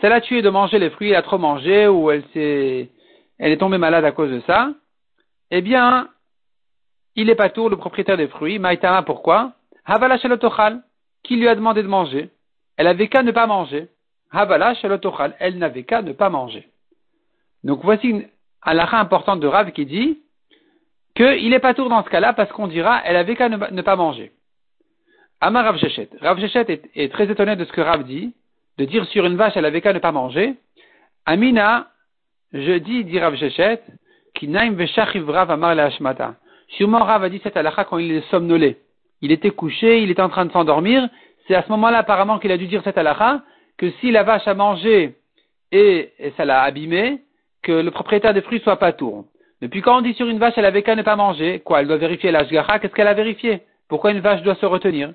Ça 0.00 0.08
l'a 0.08 0.20
tué 0.20 0.42
de 0.42 0.50
manger 0.50 0.78
les 0.78 0.90
fruits, 0.90 1.10
elle 1.10 1.16
a 1.16 1.22
trop 1.22 1.38
mangé, 1.38 1.88
ou 1.88 2.10
elle 2.10 2.24
s'est, 2.32 2.90
elle 3.38 3.52
est 3.52 3.56
tombée 3.56 3.78
malade 3.78 4.04
à 4.04 4.12
cause 4.12 4.30
de 4.30 4.40
ça 4.46 4.70
eh 5.50 5.62
bien, 5.62 6.08
il 7.14 7.30
est 7.30 7.34
pas 7.34 7.48
tour, 7.48 7.70
le 7.70 7.76
propriétaire 7.76 8.16
des 8.16 8.28
fruits. 8.28 8.58
Maïtama, 8.58 9.02
pourquoi? 9.02 9.52
Havala 9.88 10.18
qui 11.24 11.36
lui 11.36 11.48
a 11.48 11.54
demandé 11.54 11.82
de 11.82 11.88
manger. 11.88 12.28
Elle 12.76 12.86
avait 12.86 13.08
qu'à 13.08 13.22
ne 13.22 13.32
pas 13.32 13.46
manger. 13.46 13.88
Havala 14.30 14.74
elle 15.40 15.56
n'avait 15.56 15.84
qu'à 15.84 16.02
ne 16.02 16.12
pas 16.12 16.28
manger. 16.28 16.68
Donc 17.64 17.80
voici 17.82 18.08
une 18.08 18.28
halakha 18.62 18.98
importante 18.98 19.40
de 19.40 19.46
Rav 19.46 19.72
qui 19.72 19.86
dit 19.86 20.20
qu'il 21.16 21.54
est 21.54 21.58
pas 21.58 21.72
tour 21.72 21.88
dans 21.88 22.04
ce 22.04 22.10
cas-là 22.10 22.34
parce 22.34 22.52
qu'on 22.52 22.68
dira 22.68 23.00
elle 23.04 23.16
avait 23.16 23.34
qu'à 23.34 23.48
ne, 23.48 23.82
pas 23.82 23.96
manger. 23.96 24.32
Amar 25.40 25.64
Rav 25.64 25.78
Shechet. 25.78 26.10
Rav 26.20 26.38
est, 26.38 27.12
très 27.12 27.30
étonné 27.30 27.56
de 27.56 27.64
ce 27.64 27.72
que 27.72 27.80
Rav 27.80 28.04
dit, 28.04 28.34
de 28.76 28.84
dire 28.84 29.06
sur 29.06 29.24
une 29.24 29.36
vache 29.36 29.56
elle 29.56 29.64
avait 29.64 29.80
qu'à 29.80 29.94
ne 29.94 30.00
pas 30.00 30.12
manger. 30.12 30.56
Amina, 31.24 31.88
je 32.52 32.72
dis, 32.78 33.04
dit 33.04 33.18
Rav 33.18 33.36
Shechet, 33.36 33.82
Sûrement 36.76 37.04
Rav 37.04 37.24
a 37.24 37.28
dit 37.30 37.40
cette 37.42 37.56
halakha 37.56 37.84
quand 37.84 37.98
il 37.98 38.12
est 38.12 38.30
somnolé. 38.30 38.76
Il 39.22 39.32
était 39.32 39.50
couché, 39.50 40.02
il 40.02 40.10
était 40.10 40.22
en 40.22 40.28
train 40.28 40.46
de 40.46 40.52
s'endormir. 40.52 41.08
C'est 41.46 41.54
à 41.54 41.62
ce 41.62 41.68
moment-là 41.70 41.98
apparemment 41.98 42.38
qu'il 42.38 42.52
a 42.52 42.56
dû 42.56 42.66
dire 42.66 42.82
cette 42.84 42.98
halakha 42.98 43.42
que 43.76 43.90
si 44.00 44.10
la 44.10 44.22
vache 44.22 44.46
a 44.46 44.54
mangé 44.54 45.16
et, 45.72 46.12
ça 46.36 46.44
l'a 46.44 46.62
abîmé, 46.62 47.20
que 47.62 47.72
le 47.72 47.90
propriétaire 47.90 48.34
des 48.34 48.42
fruits 48.42 48.60
soit 48.60 48.78
pas 48.78 48.92
tour. 48.92 49.24
Depuis 49.60 49.82
quand 49.82 49.98
on 49.98 50.00
dit 50.02 50.14
sur 50.14 50.26
une 50.28 50.38
vache 50.38 50.54
elle 50.56 50.64
avait 50.64 50.82
qu'à 50.82 50.94
ne 50.94 51.02
pas 51.02 51.16
manger, 51.16 51.60
quoi, 51.60 51.80
elle 51.80 51.88
doit 51.88 51.96
vérifier 51.96 52.30
la 52.30 52.44
qu'est-ce 52.44 52.94
qu'elle 52.94 53.08
a 53.08 53.14
vérifié? 53.14 53.62
Pourquoi 53.88 54.12
une 54.12 54.20
vache 54.20 54.42
doit 54.42 54.54
se 54.56 54.66
retenir? 54.66 55.12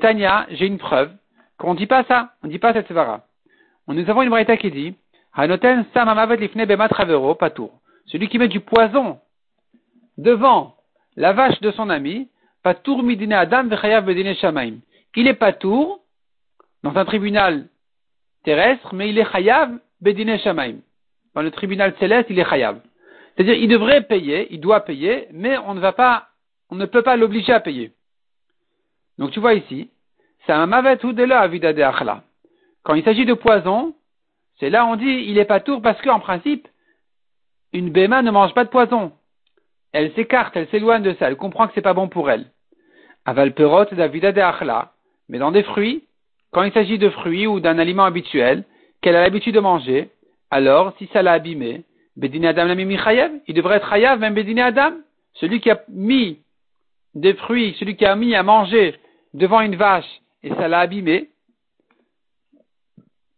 Tanya, 0.00 0.46
j'ai 0.50 0.66
une 0.66 0.78
preuve 0.78 1.10
qu'on 1.58 1.74
ne 1.74 1.78
dit 1.78 1.86
pas 1.86 2.04
ça, 2.04 2.30
on 2.42 2.46
ne 2.46 2.52
dit 2.52 2.58
pas 2.58 2.72
cette 2.72 2.88
svara. 2.88 3.22
Nous 3.88 4.08
avons 4.08 4.22
une 4.22 4.30
braïta 4.30 4.56
qui 4.56 4.70
dit, 4.70 4.94
Hanoten 5.34 5.84
samamavet 5.92 6.36
lifne 6.36 6.64
bema 6.64 6.88
travero, 6.88 7.34
pas 7.34 7.50
tour 7.50 7.72
celui 8.06 8.28
qui 8.28 8.38
met 8.38 8.48
du 8.48 8.60
poison 8.60 9.18
devant 10.18 10.76
la 11.16 11.32
vache 11.32 11.60
de 11.60 11.70
son 11.70 11.90
ami, 11.90 12.28
Patour 12.62 13.02
midine 13.02 13.32
Adam 13.32 13.64
vechayav. 13.64 14.08
Il 15.14 15.28
est 15.28 15.34
Patour 15.34 16.00
dans 16.82 16.96
un 16.96 17.04
tribunal 17.04 17.68
terrestre, 18.44 18.94
mais 18.94 19.10
il 19.10 19.18
est 19.18 19.30
chayav 19.30 19.78
bedine 20.00 20.38
shamaim. 20.38 20.76
Dans 21.34 21.42
le 21.42 21.50
tribunal 21.50 21.94
céleste, 21.98 22.28
il 22.30 22.38
est 22.38 22.48
chayav. 22.48 22.80
C'est-à-dire, 23.34 23.54
il 23.54 23.68
devrait 23.68 24.02
payer, 24.02 24.52
il 24.52 24.60
doit 24.60 24.80
payer, 24.80 25.28
mais 25.32 25.56
on 25.58 25.74
ne 25.74 25.80
va 25.80 25.92
pas, 25.92 26.28
on 26.70 26.76
ne 26.76 26.86
peut 26.86 27.02
pas 27.02 27.16
l'obliger 27.16 27.52
à 27.52 27.60
payer. 27.60 27.92
Donc 29.18 29.30
tu 29.30 29.40
vois 29.40 29.54
ici, 29.54 29.90
c'est 30.46 30.52
un 30.52 30.66
mavet 30.66 31.04
ou 31.04 31.12
de 31.12 31.22
la 31.22 31.46
vida 31.48 31.72
de 31.72 31.82
achla. 31.82 32.24
Quand 32.82 32.94
il 32.94 33.04
s'agit 33.04 33.24
de 33.24 33.34
poison, 33.34 33.94
c'est 34.58 34.70
là 34.70 34.86
on 34.86 34.96
dit 34.96 35.24
il 35.28 35.38
est 35.38 35.44
pas 35.44 35.60
tour 35.60 35.80
parce 35.80 36.00
qu'en 36.02 36.20
principe, 36.20 36.68
une 37.72 37.90
béma 37.90 38.22
ne 38.22 38.30
mange 38.30 38.54
pas 38.54 38.64
de 38.64 38.70
poison. 38.70 39.12
Elle 39.92 40.12
s'écarte, 40.14 40.56
elle 40.56 40.68
s'éloigne 40.68 41.02
de 41.02 41.14
ça, 41.14 41.28
elle 41.28 41.36
comprend 41.36 41.66
que 41.66 41.72
c'est 41.74 41.82
pas 41.82 41.94
bon 41.94 42.08
pour 42.08 42.30
elle. 42.30 42.46
Aval 43.24 43.52
perot 43.52 43.84
davida 43.92 44.32
de 44.32 44.40
achla. 44.40 44.92
Mais 45.28 45.38
dans 45.38 45.52
des 45.52 45.62
fruits, 45.62 46.04
quand 46.50 46.62
il 46.62 46.72
s'agit 46.72 46.98
de 46.98 47.10
fruits 47.10 47.46
ou 47.46 47.60
d'un 47.60 47.78
aliment 47.78 48.04
habituel, 48.04 48.64
qu'elle 49.00 49.16
a 49.16 49.22
l'habitude 49.22 49.54
de 49.54 49.60
manger, 49.60 50.10
alors, 50.50 50.94
si 50.98 51.08
ça 51.12 51.22
l'a 51.22 51.32
abîmé, 51.32 51.84
Bedine 52.16 52.44
Adam 52.44 52.66
l'a 52.66 52.74
mis 52.74 52.98
il 53.48 53.54
devrait 53.54 53.76
être 53.76 53.88
chayav, 53.88 54.20
même 54.20 54.34
Bedine 54.34 54.60
Adam. 54.60 54.92
Celui 55.34 55.60
qui 55.60 55.70
a 55.70 55.82
mis 55.88 56.40
des 57.14 57.32
fruits, 57.34 57.74
celui 57.78 57.96
qui 57.96 58.04
a 58.04 58.14
mis 58.16 58.34
à 58.34 58.42
manger 58.42 58.94
devant 59.32 59.62
une 59.62 59.76
vache 59.76 60.20
et 60.42 60.50
ça 60.50 60.68
l'a 60.68 60.80
abîmé, 60.80 61.30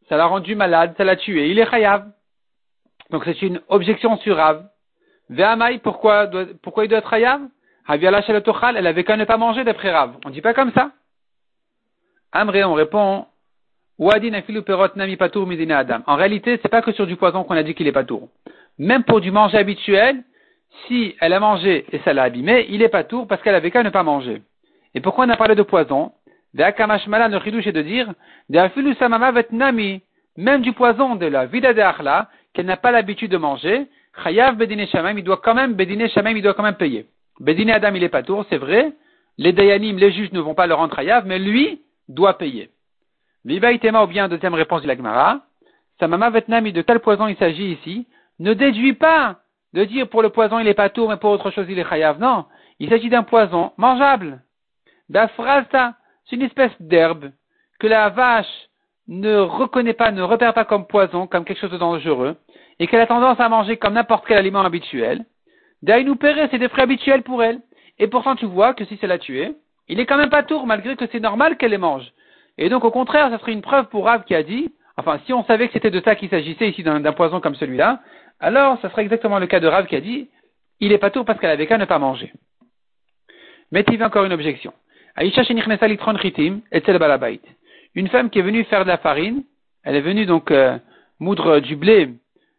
ça 0.09 0.17
l'a 0.17 0.27
rendu 0.27 0.57
malade, 0.57 0.95
ça 0.97 1.05
l'a 1.05 1.15
tué, 1.15 1.51
il 1.51 1.59
est 1.59 1.71
chayav. 1.71 2.11
Donc 3.11 3.23
c'est 3.25 3.43
une 3.43 3.61
objection 3.69 4.17
sur 4.19 4.37
Rav. 4.37 4.69
Ve'amai, 5.31 5.79
pourquoi, 5.79 6.29
pourquoi 6.63 6.85
il 6.85 6.89
doit 6.89 6.99
être 6.99 7.13
Hayav 7.13 7.41
elle 7.87 8.87
avait 8.87 9.05
qu'à 9.05 9.17
ne 9.17 9.25
pas 9.25 9.37
manger 9.37 9.65
d'après 9.65 9.91
Rav. 9.91 10.17
On 10.25 10.31
dit 10.31 10.41
pas 10.41 10.55
comme 10.55 10.73
ça. 10.73 10.93
Amré, 12.33 12.65
on 12.65 12.75
répond, 12.75 13.27
Adam. 13.99 15.99
En 16.07 16.17
réalité, 16.17 16.59
c'est 16.63 16.69
pas 16.69 16.83
que 16.83 16.93
sur 16.93 17.07
du 17.07 17.17
poison 17.17 17.45
qu'on 17.45 17.57
a 17.57 17.63
dit 17.63 17.75
qu'il 17.75 17.87
est 17.87 17.93
pas 17.93 18.05
tour. 18.05 18.29
Même 18.79 19.05
pour 19.05 19.21
du 19.21 19.31
manger 19.31 19.59
habituel, 19.59 20.25
si 20.87 21.15
elle 21.21 21.33
a 21.33 21.41
mangé 21.41 21.85
et 21.93 22.01
ça 22.01 22.13
l'a 22.13 22.25
abîmé, 22.25 22.67
il 22.71 22.83
est 22.83 22.89
pas 22.89 23.05
tour 23.05 23.29
parce 23.29 23.41
qu'elle 23.43 23.55
avait 23.55 23.71
qu'à 23.71 23.83
ne 23.83 23.91
pas 23.91 24.03
manger. 24.03 24.43
Et 24.95 25.01
pourquoi 25.01 25.27
on 25.27 25.29
a 25.29 25.37
parlé 25.37 25.55
de 25.55 25.63
poison? 25.63 26.13
Ve'akamashmala, 26.55 27.29
ne 27.29 27.37
est 27.37 27.73
de 27.73 27.83
dire, 27.83 28.13
même 30.37 30.63
du 30.63 30.73
poison 30.73 31.17
de 31.17 31.27
la 31.27 31.47
vida 31.47 31.73
de 31.73 31.83
qu'elle 32.53 32.67
n'a 32.67 32.77
pas 32.77 32.93
l'habitude 32.93 33.31
de 33.31 33.37
manger, 33.37 33.87
Chayav 34.23 34.57
Bedine 34.57 34.87
Shamaim, 34.87 35.19
il 35.19 35.25
doit 35.25 35.41
quand 35.43 35.55
même, 35.55 35.75
Bedine 35.75 36.07
il 36.07 36.43
doit 36.43 36.55
quand 36.55 36.63
même 36.63 36.77
payer. 36.77 37.07
Bedine 37.41 37.71
Adam, 37.71 37.95
il 37.95 38.05
est 38.05 38.09
pas 38.09 38.23
tour, 38.23 38.47
c'est 38.49 38.59
vrai. 38.59 38.93
Les 39.39 39.53
Dayanim, 39.53 39.99
les 39.99 40.13
juges 40.13 40.33
ne 40.33 40.41
vont 40.41 40.55
pas 40.55 40.67
le 40.67 40.75
rendre 40.75 40.95
Chayav, 40.95 41.27
mais 41.27 41.39
lui 41.39 41.83
doit 42.09 42.39
payer. 42.39 42.71
Viva 43.45 43.73
Itema, 43.73 44.05
ou 44.05 44.07
bien 44.07 44.29
deuxième 44.29 44.55
réponse 44.55 44.83
de 44.83 44.89
l'Agmara. 44.89 45.41
Samama 45.99 46.31
Vetnami, 46.31 46.73
de 46.73 46.83
quel 46.83 47.01
poison 47.01 47.27
il 47.27 47.37
s'agit 47.37 47.73
ici, 47.73 48.07
ne 48.39 48.55
déduit 48.55 48.95
pas 48.95 49.41
de 49.73 49.85
dire 49.85 50.09
pour 50.09 50.23
le 50.23 50.31
poison 50.31 50.61
il 50.61 50.69
est 50.69 50.75
pas 50.75 50.89
tour, 50.89 51.09
mais 51.09 51.17
pour 51.17 51.31
autre 51.31 51.51
chose 51.51 51.67
il 51.69 51.79
est 51.79 51.89
Chayav. 51.89 52.21
Non. 52.21 52.47
Il 52.79 52.89
s'agit 52.89 53.09
d'un 53.09 53.25
poison 53.25 53.73
mangeable. 53.77 54.41
D'Afrasta, 55.09 55.95
c'est 56.25 56.37
une 56.37 56.43
espèce 56.43 56.73
d'herbe 56.81 57.31
que 57.79 57.87
la 57.87 58.09
vache 58.09 58.69
ne 59.09 59.37
reconnaît 59.37 59.93
pas, 59.93 60.11
ne 60.11 60.23
repère 60.23 60.55
pas 60.55 60.65
comme 60.65 60.87
poison, 60.87 61.27
comme 61.27 61.45
quelque 61.45 61.61
chose 61.61 61.71
de 61.71 61.77
dangereux, 61.77 62.37
et 62.79 62.87
qu'elle 62.87 63.01
a 63.01 63.07
tendance 63.07 63.41
à 63.41 63.49
manger 63.49 63.77
comme 63.77 63.95
n'importe 63.95 64.25
quel 64.27 64.39
aliment 64.39 64.63
habituel, 64.63 65.25
nous 66.05 66.17
Pérez, 66.17 66.49
c'est 66.51 66.59
des 66.59 66.69
frais 66.69 66.83
habituels 66.83 67.23
pour 67.23 67.43
elle. 67.43 67.61
Et 67.99 68.09
pourtant, 68.09 68.37
tu 68.37 68.47
vois 68.47 68.75
que 68.75 68.85
si 68.85 68.99
c'est 69.01 69.07
la 69.07 69.19
tuer, 69.19 69.55
il 69.89 70.01
est 70.01 70.07
quand 70.07 70.17
même 70.17 70.31
pas 70.31 70.43
tour, 70.43 70.67
malgré 70.67 70.97
que 70.97 71.05
c'est 71.13 71.21
normal 71.21 71.57
qu'elle 71.57 71.71
les 71.71 71.79
mange. 71.79 72.11
Et 72.59 72.69
donc, 72.69 72.85
au 72.85 72.91
contraire, 72.91 73.31
ça 73.31 73.39
serait 73.39 73.53
une 73.53 73.63
preuve 73.63 73.87
pour 73.87 74.07
Rav 74.07 74.25
qui 74.25 74.35
a 74.35 74.43
dit, 74.43 74.73
enfin, 74.97 75.21
si 75.27 75.33
on 75.33 75.45
savait 75.45 75.67
que 75.67 75.75
c'était 75.75 75.91
de 75.91 76.01
ça 76.01 76.15
qu'il 76.15 76.31
s'agissait 76.31 76.71
ici 76.71 76.83
d'un 76.83 77.13
poison 77.13 77.41
comme 77.41 77.55
celui-là, 77.55 78.01
alors 78.41 78.81
ça 78.81 78.91
serait 78.91 79.03
exactement 79.03 79.39
le 79.39 79.47
cas 79.47 79.61
de 79.61 79.67
Rav 79.67 79.87
qui 79.87 79.97
a 79.97 80.01
dit, 80.01 80.29
il 80.81 80.93
est 80.93 80.99
pas 80.99 81.11
tout 81.11 81.25
parce 81.25 81.39
qu'elle 81.39 81.51
avait 81.51 81.67
qu'à 81.67 81.79
ne 81.79 81.85
pas 81.85 81.99
manger. 81.99 82.33
Mais 83.71 83.85
il 83.87 83.99
y 83.99 84.03
a 84.03 84.07
encore 84.07 84.25
une 84.25 84.33
objection. 84.33 84.73
Une 85.17 85.31
femme 88.09 88.31
qui 88.31 88.39
est 88.39 88.43
venue 88.43 88.65
faire 88.65 88.85
de 88.85 88.89
la 88.89 88.99
farine, 88.99 89.45
elle 89.85 89.97
est 89.97 90.01
venue 90.01 90.27
donc 90.27 90.51
euh, 90.51 90.79
moudre 91.21 91.61
du 91.61 91.77
blé 91.77 92.09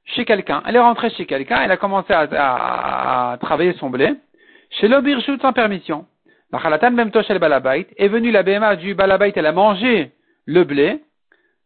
chez 0.06 0.26
quelqu'un. 0.26 0.62
Elle 0.66 0.76
est 0.76 0.80
rentrée 0.80 1.10
chez 1.12 1.26
quelqu'un, 1.26 1.62
elle 1.62 1.72
a 1.72 1.78
commencé 1.78 2.14
à, 2.14 3.38
travailler 3.42 3.74
son 3.74 3.90
blé. 3.90 4.14
Chez 4.70 4.88
l'obirchut 4.88 5.38
sans 5.42 5.54
permission. 5.54 6.06
La 6.52 6.60
khalatan 6.60 6.92
même 6.92 7.12
le 7.14 7.38
balabait 7.40 7.88
est 7.98 8.08
venue 8.08 8.32
la 8.32 8.44
BMA 8.44 8.76
du 8.78 8.94
balabait, 8.94 9.34
elle 9.36 9.46
a 9.46 9.52
mangé 9.52 10.12
le 10.46 10.64
blé. 10.64 11.02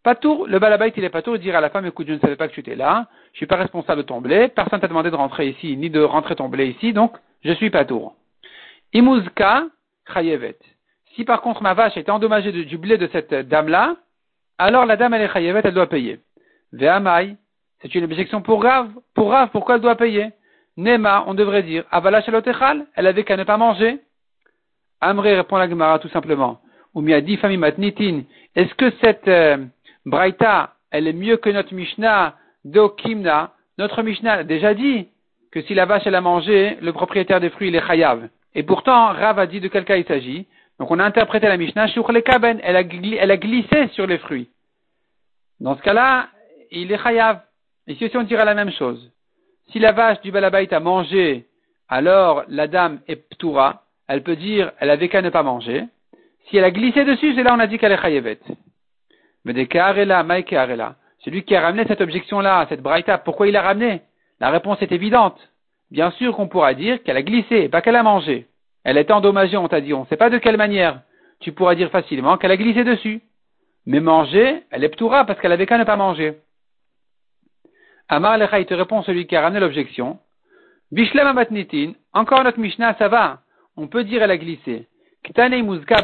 Patour, 0.04 0.48
le 0.48 0.58
balabait 0.58 0.94
il 0.96 1.04
est 1.04 1.10
patour, 1.10 1.36
il 1.36 1.42
dira 1.42 1.58
à 1.58 1.62
la 1.62 1.70
femme, 1.70 1.86
écoute, 1.86 2.08
je 2.08 2.14
ne 2.14 2.20
savais 2.20 2.38
pas 2.38 2.48
que 2.48 2.54
tu 2.54 2.62
étais 2.62 2.76
là, 2.76 3.08
je 3.34 3.38
suis 3.38 3.46
pas 3.46 3.58
responsable 3.58 4.02
de 4.02 4.08
ton 4.08 4.22
blé, 4.22 4.48
personne 4.48 4.80
t'a 4.80 4.88
demandé 4.88 5.12
de 5.12 5.16
rentrer 5.16 5.50
ici, 5.50 5.76
ni 5.76 5.90
de 5.90 6.02
rentrer 6.02 6.36
ton 6.36 6.48
blé 6.48 6.68
ici, 6.68 6.94
donc 6.94 7.18
je 7.44 7.52
suis 7.52 7.70
patour. 7.70 8.16
Imuzka, 8.94 9.66
chayevet. 10.14 10.58
Si 11.16 11.26
par 11.26 11.42
contre 11.42 11.62
ma 11.62 11.74
vache 11.74 11.98
était 11.98 12.12
endommagée 12.12 12.52
du 12.52 12.78
blé 12.78 12.98
de 12.98 13.10
cette 13.12 13.34
dame-là, 13.34 13.98
alors 14.58 14.86
la 14.86 14.96
dame 14.96 15.14
elle 15.14 15.24
est 15.24 15.34
chayevet, 15.34 15.62
elle 15.64 15.74
doit 15.74 15.90
payer. 15.90 16.20
Ve'amai, 16.72 17.36
c'est 17.82 17.96
une 17.96 18.04
objection 18.04 18.42
pour 18.42 18.64
Rav. 18.64 18.90
Pour 19.14 19.32
Rav, 19.32 19.50
pourquoi 19.52 19.76
elle 19.76 19.82
doit 19.82 19.96
payer? 19.96 20.32
Nema, 20.78 21.24
on 21.28 21.34
devrait 21.34 21.64
dire, 21.64 21.84
Avala 21.92 22.22
shalotechal, 22.22 22.86
elle 22.96 23.08
avait 23.08 23.24
qu'à 23.24 23.38
ne 23.38 23.44
pas 23.44 23.58
manger. 23.58 24.00
Amré 25.02 25.36
répond 25.36 25.58
la 25.58 25.70
Gemara 25.70 26.00
tout 26.00 26.10
simplement. 26.10 26.60
Ou 26.94 27.02
matnitin, 27.02 28.24
est-ce 28.56 28.74
que 28.76 28.92
cette 29.02 29.28
euh, 29.28 29.58
braïta, 30.06 30.74
elle 30.92 31.08
est 31.08 31.14
mieux 31.14 31.38
que 31.38 31.50
notre 31.50 31.74
Mishnah 31.74 32.36
d'Okimna? 32.66 33.54
Notre 33.78 34.04
Mishnah 34.04 34.34
a 34.34 34.44
déjà 34.44 34.74
dit 34.74 35.08
que 35.52 35.62
si 35.62 35.74
la 35.74 35.86
vache 35.86 36.04
elle 36.06 36.16
a 36.16 36.22
mangé, 36.22 36.78
le 36.82 36.92
propriétaire 36.94 37.40
des 37.40 37.50
fruits 37.50 37.70
il 37.70 37.76
est 37.76 37.86
chayav. 37.86 38.30
Et 38.56 38.64
pourtant, 38.64 39.08
Rav 39.08 39.40
a 39.40 39.48
dit 39.48 39.60
de 39.60 39.68
quel 39.68 39.86
cas 39.86 39.98
il 39.98 40.06
s'agit. 40.06 40.48
Donc 40.80 40.92
on 40.92 41.00
a 41.00 41.04
interprété 41.04 41.48
la 41.48 41.58
Mishnah, 41.58 41.88
elle 41.88 42.76
a, 42.76 42.82
elle 42.82 43.32
a 43.32 43.38
glissé 43.38 43.88
sur 43.90 44.08
les 44.08 44.18
fruits. 44.18 44.50
Dans 45.60 45.78
ce 45.78 45.82
cas-là, 45.82 46.30
il 46.72 46.92
est 46.92 47.02
chayav. 47.02 47.42
Et 47.90 47.96
si 47.96 48.16
on 48.16 48.22
dirait 48.22 48.46
la 48.46 48.54
même 48.54 48.72
chose, 48.72 49.12
si 49.72 49.80
la 49.80 49.92
vache 49.92 50.22
du 50.22 50.32
balabait 50.32 50.72
a 50.72 50.80
mangé, 50.80 51.48
alors 51.90 52.44
la 52.48 52.68
dame 52.68 53.00
est 53.08 53.16
ptoura, 53.16 53.82
elle 54.08 54.22
peut 54.22 54.36
dire, 54.36 54.72
elle 54.80 54.92
avait 54.92 55.10
qu'à 55.10 55.24
ne 55.24 55.32
pas 55.32 55.42
manger. 55.42 55.86
Si 56.48 56.58
elle 56.58 56.64
a 56.64 56.72
glissé 56.72 57.04
dessus, 57.04 57.34
c'est 57.36 57.42
là 57.42 57.54
on 57.56 57.60
a 57.60 57.66
dit 57.66 57.80
qu'elle 57.80 57.92
est 57.92 58.02
chayevet. 58.02 58.40
Mais 59.44 59.54
des 59.54 59.68
karela, 59.68 60.22
maïke. 60.22 60.56
Celui 61.26 61.44
qui 61.44 61.56
a 61.56 61.62
ramené 61.62 61.84
cette 61.88 62.02
objection-là, 62.02 62.68
cette 62.70 62.82
braïta, 62.82 63.18
pourquoi 63.18 63.48
il 63.48 63.54
l'a 63.54 63.64
ramené? 63.64 64.02
La 64.40 64.52
réponse 64.52 64.82
est 64.84 64.92
évidente. 64.92 65.38
Bien 65.90 66.12
sûr 66.12 66.36
qu'on 66.36 66.48
pourra 66.48 66.76
dire 66.76 67.02
qu'elle 67.02 67.18
a 67.18 67.24
glissé, 67.24 67.70
pas 67.70 67.82
qu'elle 67.82 67.96
a 67.96 68.04
mangé. 68.04 68.46
Elle 68.84 68.98
est 68.98 69.10
endommagée, 69.10 69.58
on 69.58 69.68
t'a 69.68 69.82
dit, 69.82 69.96
on 69.96 70.02
ne 70.02 70.06
sait 70.06 70.16
pas 70.16 70.30
de 70.30 70.38
quelle 70.38 70.58
manière. 70.58 71.02
Tu 71.40 71.54
pourras 71.54 71.74
dire 71.74 71.90
facilement 71.90 72.38
qu'elle 72.38 72.52
a 72.52 72.58
glissé 72.58 72.84
dessus. 72.84 73.22
Mais 73.88 74.00
manger, 74.00 74.62
elle 74.70 74.84
est 74.84 74.90
ptoura 74.90 75.26
parce 75.26 75.40
qu'elle 75.40 75.52
avait 75.52 75.66
qu'à 75.66 75.80
ne 75.80 75.84
pas 75.84 75.96
manger. 75.96 76.38
Amar 78.10 78.40
Lecha, 78.40 78.60
il 78.60 78.66
te 78.66 78.74
répond 78.74 79.04
celui 79.04 79.28
qui 79.28 79.36
a 79.36 79.42
ramené 79.42 79.60
l'objection. 79.60 80.18
Bishlem 80.92 81.28
amatnitin, 81.28 81.94
encore 82.14 82.44
notre 82.44 82.60
Mishnah, 82.60 82.96
ça 82.96 83.08
va. 83.08 83.42
On 83.78 83.88
peut 83.88 84.04
dire 84.04 84.24
elle 84.24 84.32
a 84.32 84.38
glissé. 84.38 84.88
Ktane 85.24 85.62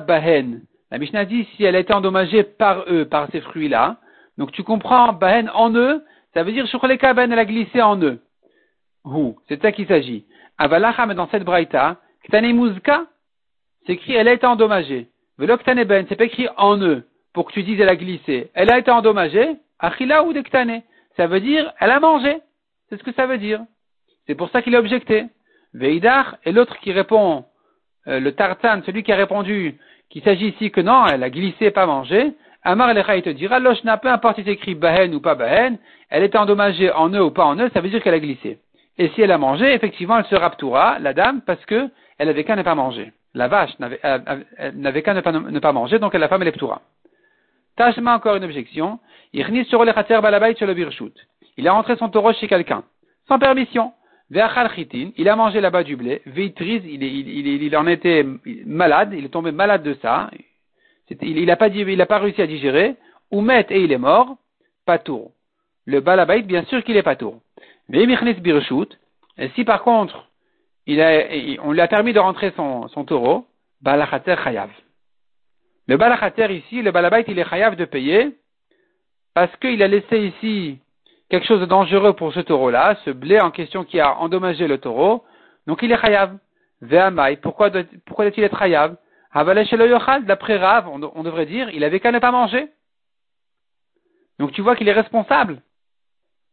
bahen. 0.08 0.62
La 0.92 1.00
Mishnah 1.00 1.26
dit 1.26 1.48
si 1.56 1.64
elle 1.64 1.76
a 1.76 1.80
été 1.80 1.94
endommagée 1.94 2.44
par 2.44 2.86
eux, 2.88 3.06
par 3.06 3.28
ces 3.32 3.42
fruits-là. 3.42 3.98
Donc 4.38 4.52
tu 4.52 4.62
comprends, 4.62 5.14
bahen 5.14 5.50
en 5.56 5.74
eux, 5.74 6.04
ça 6.36 6.44
veut 6.44 6.52
dire 6.52 6.68
shuchleka 6.68 7.16
ben 7.16 7.32
elle 7.32 7.40
a 7.40 7.46
glissé 7.46 7.82
en 7.82 8.00
eux. 8.00 8.20
Ou, 9.04 9.38
c'est 9.48 9.60
ça 9.60 9.72
qu'il 9.72 9.88
s'agit. 9.88 10.26
Avalacha, 10.60 11.08
mais 11.08 11.16
dans 11.16 11.28
cette 11.30 11.44
braïta, 11.44 11.98
ktane 12.24 12.54
muzka, 12.54 13.06
c'est 13.88 13.94
écrit 13.94 14.14
elle 14.14 14.28
a 14.28 14.34
été 14.34 14.46
endommagée. 14.46 15.08
Velo 15.40 15.58
ktane 15.58 15.84
ben, 15.86 16.06
c'est 16.08 16.16
pas 16.16 16.26
écrit 16.26 16.48
en 16.58 16.78
eux, 16.78 17.08
pour 17.34 17.48
que 17.48 17.54
tu 17.54 17.64
dises 17.64 17.80
elle 17.80 17.90
a 17.90 17.96
glissé. 17.96 18.52
Elle 18.54 18.72
a 18.72 18.78
été 18.78 18.92
endommagée, 18.92 19.56
achila 19.80 20.24
ou 20.24 20.34
de 20.34 20.42
ktane 20.42 20.84
ça 21.18 21.28
veut 21.28 21.40
dire 21.40 21.72
elle 21.80 21.92
a 21.92 22.00
mangé. 22.00 22.40
C'est 22.90 22.98
ce 22.98 23.04
que 23.04 23.14
ça 23.14 23.26
veut 23.26 23.38
dire. 23.38 23.62
C'est 24.28 24.36
pour 24.36 24.50
ça 24.50 24.62
qu'il 24.62 24.76
a 24.76 24.80
objecté. 24.80 25.26
Veidar 25.74 26.38
et 26.46 26.52
l'autre 26.52 26.78
qui 26.80 26.92
répond, 26.92 27.46
euh, 28.08 28.20
le 28.20 28.32
tartan, 28.34 28.82
celui 28.86 29.04
qui 29.04 29.12
a 29.12 29.16
répondu 29.16 29.78
qu'il 30.10 30.24
s'agit 30.24 30.50
ici 30.50 30.72
que 30.72 30.82
non, 30.82 31.06
elle 31.08 31.24
a 31.24 31.30
glissé, 31.30 31.72
pas 31.72 31.86
mangé. 31.86 32.34
Amar 32.64 32.94
Lecha, 32.94 33.16
il 33.18 33.22
te 33.22 33.30
dira, 33.30 33.60
n'a 33.60 33.98
peu 33.98 34.08
importe 34.08 34.38
si 34.38 34.44
c'est 34.44 34.52
écrit 34.52 34.74
Bahen 34.74 35.14
ou 35.14 35.20
pas 35.20 35.36
Bahen, 35.36 35.78
elle 36.10 36.24
est 36.24 36.36
endommagée 36.36 36.92
en 36.92 37.10
eux 37.10 37.22
ou 37.22 37.32
pas 37.32 37.46
en 37.46 37.58
eux, 37.58 37.70
ça 37.74 37.82
veut 37.82 37.90
dire 37.90 38.02
qu'elle 38.02 38.14
a 38.14 38.20
glissé. 38.20 38.60
Et 38.98 39.10
si 39.10 39.22
elle 39.22 39.32
a 39.32 39.38
mangé, 39.38 39.74
effectivement, 39.74 40.18
elle 40.18 40.26
se 40.26 40.36
raptoura, 40.36 40.98
la 41.00 41.14
dame, 41.14 41.42
parce 41.42 41.64
que 41.66 41.90
elle 42.18 42.30
avait 42.30 42.44
qu'à 42.44 42.56
ne 42.56 42.64
pas 42.64 42.76
manger. 42.76 43.12
La 43.34 43.50
vache 43.50 43.78
n'avait 43.80 44.00
euh, 44.06 45.02
qu'à 45.02 45.14
ne 45.14 45.22
pas, 45.22 45.32
ne 45.32 45.60
pas 45.60 45.74
manger, 45.74 46.00
donc 46.00 46.14
la 46.14 46.28
femme, 46.28 46.42
elle 46.42 46.48
est 46.48 46.54
ptoura. 46.54 46.82
Tachma 47.76 48.16
encore 48.16 48.38
une 48.38 48.46
objection. 48.46 49.00
Il 49.34 49.44
a 51.68 51.72
rentré 51.74 51.96
son 51.98 52.10
taureau 52.10 52.34
chez 52.34 52.48
quelqu'un, 52.48 52.84
sans 53.28 53.40
permission. 53.40 53.94
Il 54.32 55.30
a 55.30 55.36
mangé 55.36 55.62
là-bas 55.62 55.84
du 55.84 55.96
blé. 55.96 56.22
Veitriz, 56.26 56.82
il, 56.86 57.04
il, 57.04 57.78
en 57.78 57.86
était 57.86 58.26
malade, 58.66 59.14
il 59.14 59.26
est 59.26 59.30
tombé 59.30 59.52
malade 59.52 59.84
de 59.84 59.94
ça. 60.02 60.32
Il 61.22 61.46
n'a 61.46 61.56
pas, 61.56 61.68
réussi 62.18 62.42
à 62.42 62.48
digérer. 62.48 62.96
Ou 63.32 63.42
met 63.42 63.66
et 63.70 63.84
il 63.84 63.92
est 63.92 63.98
mort. 63.98 64.38
Patour. 64.86 65.32
Le 65.86 66.00
balabait, 66.00 66.42
bien 66.42 66.64
sûr 66.66 66.84
qu'il 66.84 66.98
est 66.98 67.04
patour. 67.04 67.40
Mais 67.90 68.04
et 69.38 69.50
si 69.50 69.64
par 69.64 69.84
contre, 69.84 70.28
il 70.88 71.02
a, 71.02 71.24
on 71.64 71.72
lui 71.72 71.82
a 71.82 71.88
permis 71.88 72.14
de 72.14 72.20
rentrer 72.20 72.52
son, 72.56 72.88
son 72.88 73.06
taureau, 73.06 73.46
balachater 73.82 74.36
chayav. 74.44 74.70
Le 75.88 75.98
balachater 75.98 76.52
ici, 76.56 76.82
le 76.82 76.92
balabait, 76.92 77.26
il 77.28 77.38
est 77.38 77.48
chayav 77.48 77.76
de 77.76 77.86
payer 77.86 78.36
parce 79.36 79.56
qu'il 79.58 79.84
a 79.84 79.88
laissé 79.88 80.18
ici 80.18 80.80
quelque 81.30 81.46
chose 81.46 81.60
de 81.60 81.66
dangereux 81.66 82.14
pour 82.14 82.34
ce 82.34 82.40
taureau-là, 82.40 82.96
ce 83.04 83.12
blé 83.12 83.40
en 83.40 83.52
question 83.52 83.84
qui 83.84 84.00
a 84.00 84.18
endommagé 84.18 84.66
le 84.66 84.78
taureau, 84.78 85.26
donc 85.68 85.84
il 85.84 85.92
est 85.92 86.02
chayav. 86.02 86.38
Ve'amai, 86.82 87.36
pourquoi 87.38 87.70
doit-il 87.70 88.44
être 88.44 88.58
chayav? 88.58 88.96
D'après 89.34 90.56
Rav, 90.56 90.88
on, 90.88 91.24
devrait 91.24 91.46
dire, 91.46 91.70
il 91.72 91.84
avait 91.84 92.00
qu'à 92.00 92.14
ne 92.14 92.20
pas 92.20 92.32
manger. 92.32 92.70
Donc 94.40 94.54
tu 94.54 94.62
vois 94.62 94.78
qu'il 94.78 94.88
est 94.88 94.94
responsable. 94.94 95.62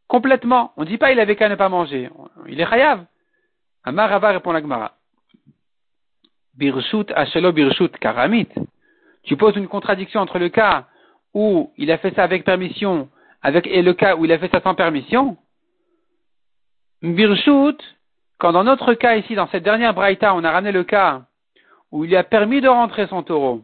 Complètement. 0.09 0.73
On 0.77 0.81
ne 0.81 0.87
dit 0.87 0.99
pas 0.99 1.13
il 1.13 1.21
avait 1.21 1.37
qu'à 1.37 1.49
ne 1.49 1.55
pas 1.55 1.69
manger. 1.69 2.11
Il 2.49 2.61
est 2.61 2.67
chayav. 2.67 3.05
Amar 3.85 4.11
Rava 4.11 4.31
répond 4.31 4.51
la 4.51 4.61
Gemara. 4.61 4.97
Birshut 6.57 7.13
ashelo 7.15 7.53
birshut 7.53 7.97
karamit. 7.99 8.49
Tu 9.23 9.37
poses 9.37 9.55
une 9.55 9.69
contradiction 9.69 10.21
entre 10.21 10.41
le 10.41 10.49
cas 10.49 10.87
où 11.35 11.71
il 11.77 11.91
a 11.91 11.99
fait 11.99 12.15
ça 12.15 12.25
avec 12.25 12.45
permission 12.45 13.09
avec, 13.43 13.67
et 13.67 13.83
le 13.83 13.93
cas 13.95 14.17
où 14.17 14.25
il 14.25 14.33
a 14.33 14.39
fait 14.39 14.51
ça 14.51 14.61
sans 14.61 14.75
permission, 14.75 15.37
Birshut, 17.03 17.79
quand 18.39 18.53
dans 18.53 18.65
notre 18.65 18.95
cas 18.95 19.17
ici, 19.17 19.35
dans 19.35 19.49
cette 19.49 19.65
dernière 19.65 19.95
braïta, 19.95 20.35
on 20.35 20.45
a 20.45 20.51
ramené 20.51 20.71
le 20.71 20.85
cas 20.85 21.23
où 21.91 22.05
il 22.05 22.15
a 22.17 22.23
permis 22.23 22.61
de 22.61 22.69
rentrer 22.69 23.09
son 23.09 23.23
taureau, 23.23 23.63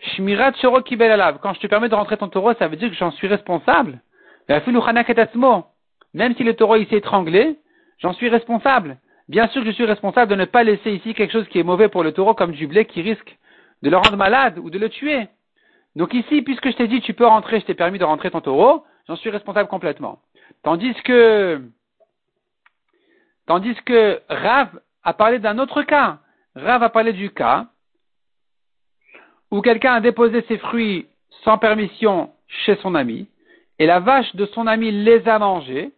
Shmirat 0.00 0.54
Shoro 0.60 0.80
Kibel 0.82 1.22
quand 1.42 1.54
je 1.54 1.60
te 1.60 1.66
permets 1.66 1.88
de 1.88 1.94
rentrer 1.94 2.16
ton 2.16 2.28
taureau, 2.28 2.54
ça 2.54 2.68
veut 2.68 2.76
dire 2.76 2.90
que 2.90 2.96
j'en 2.96 3.10
suis 3.12 3.26
responsable. 3.26 4.00
Même 4.48 6.34
si 6.36 6.42
le 6.42 6.54
taureau 6.54 6.76
il 6.76 6.88
s'est 6.88 6.96
étranglé, 6.96 7.58
j'en 7.98 8.12
suis 8.14 8.28
responsable. 8.28 8.98
Bien 9.28 9.48
sûr 9.48 9.62
que 9.62 9.68
je 9.68 9.74
suis 9.74 9.84
responsable 9.84 10.30
de 10.30 10.36
ne 10.36 10.44
pas 10.44 10.64
laisser 10.64 10.92
ici 10.92 11.14
quelque 11.14 11.32
chose 11.32 11.46
qui 11.48 11.58
est 11.58 11.64
mauvais 11.64 11.88
pour 11.88 12.02
le 12.02 12.12
taureau 12.12 12.34
comme 12.34 12.52
du 12.52 12.66
blé 12.66 12.86
qui 12.86 13.02
risque 13.02 13.36
de 13.82 13.90
le 13.90 13.96
rendre 13.96 14.16
malade 14.16 14.58
ou 14.58 14.70
de 14.70 14.78
le 14.78 14.88
tuer. 14.88 15.28
Donc 15.96 16.14
ici, 16.14 16.42
puisque 16.42 16.70
je 16.70 16.76
t'ai 16.76 16.88
dit 16.88 17.00
tu 17.00 17.14
peux 17.14 17.26
rentrer, 17.26 17.60
je 17.60 17.66
t'ai 17.66 17.74
permis 17.74 17.98
de 17.98 18.04
rentrer 18.04 18.30
ton 18.30 18.40
taureau, 18.40 18.84
j'en 19.08 19.16
suis 19.16 19.30
responsable 19.30 19.68
complètement. 19.68 20.20
Tandis 20.62 20.94
que, 21.04 21.62
tandis 23.46 23.74
que 23.84 24.20
Rav 24.28 24.80
a 25.02 25.12
parlé 25.14 25.38
d'un 25.38 25.58
autre 25.58 25.82
cas. 25.82 26.18
Rav 26.54 26.82
a 26.82 26.90
parlé 26.90 27.12
du 27.12 27.30
cas 27.30 27.66
où 29.50 29.60
quelqu'un 29.62 29.94
a 29.94 30.00
déposé 30.00 30.44
ses 30.48 30.58
fruits 30.58 31.06
sans 31.42 31.58
permission 31.58 32.32
chez 32.46 32.76
son 32.76 32.94
ami, 32.94 33.28
et 33.78 33.86
la 33.86 34.00
vache 34.00 34.34
de 34.36 34.46
son 34.46 34.66
ami 34.66 34.92
les 34.92 35.26
a 35.26 35.38
mangés, 35.38 35.92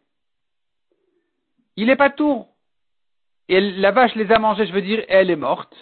il 1.77 1.87
n'est 1.87 1.97
pas 1.97 2.11
tour. 2.11 2.49
Et 3.49 3.61
la 3.61 3.91
vache 3.91 4.15
les 4.15 4.31
a 4.31 4.39
mangés, 4.39 4.67
je 4.67 4.73
veux 4.73 4.83
dire, 4.83 5.05
elle 5.09 5.31
est 5.31 5.37
morte. 5.37 5.75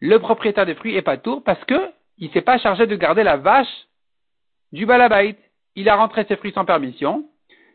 Le 0.00 0.18
propriétaire 0.18 0.66
des 0.66 0.74
fruits 0.74 0.96
est 0.96 1.02
pas 1.02 1.18
tour 1.18 1.42
parce 1.44 1.62
que 1.64 1.92
il 2.18 2.30
s'est 2.30 2.42
pas 2.42 2.58
chargé 2.58 2.86
de 2.86 2.96
garder 2.96 3.22
la 3.22 3.36
vache 3.36 3.86
du 4.72 4.86
balabait. 4.86 5.36
Il 5.76 5.88
a 5.88 5.96
rentré 5.96 6.24
ses 6.24 6.36
fruits 6.36 6.52
sans 6.52 6.64
permission. 6.64 7.24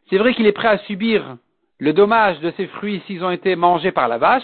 C'est 0.10 0.17
vrai 0.17 0.34
qu'il 0.34 0.47
est 0.47 0.54
prêt 0.54 0.67
à 0.67 0.78
subir 0.80 1.38
le 1.80 1.93
dommage 1.93 2.39
de 2.39 2.52
ses 2.58 2.67
fruits 2.67 3.02
s'ils 3.08 3.23
ont 3.23 3.32
été 3.32 3.56
mangés 3.56 3.91
par 3.91 4.08
la 4.08 4.17
vache, 4.17 4.43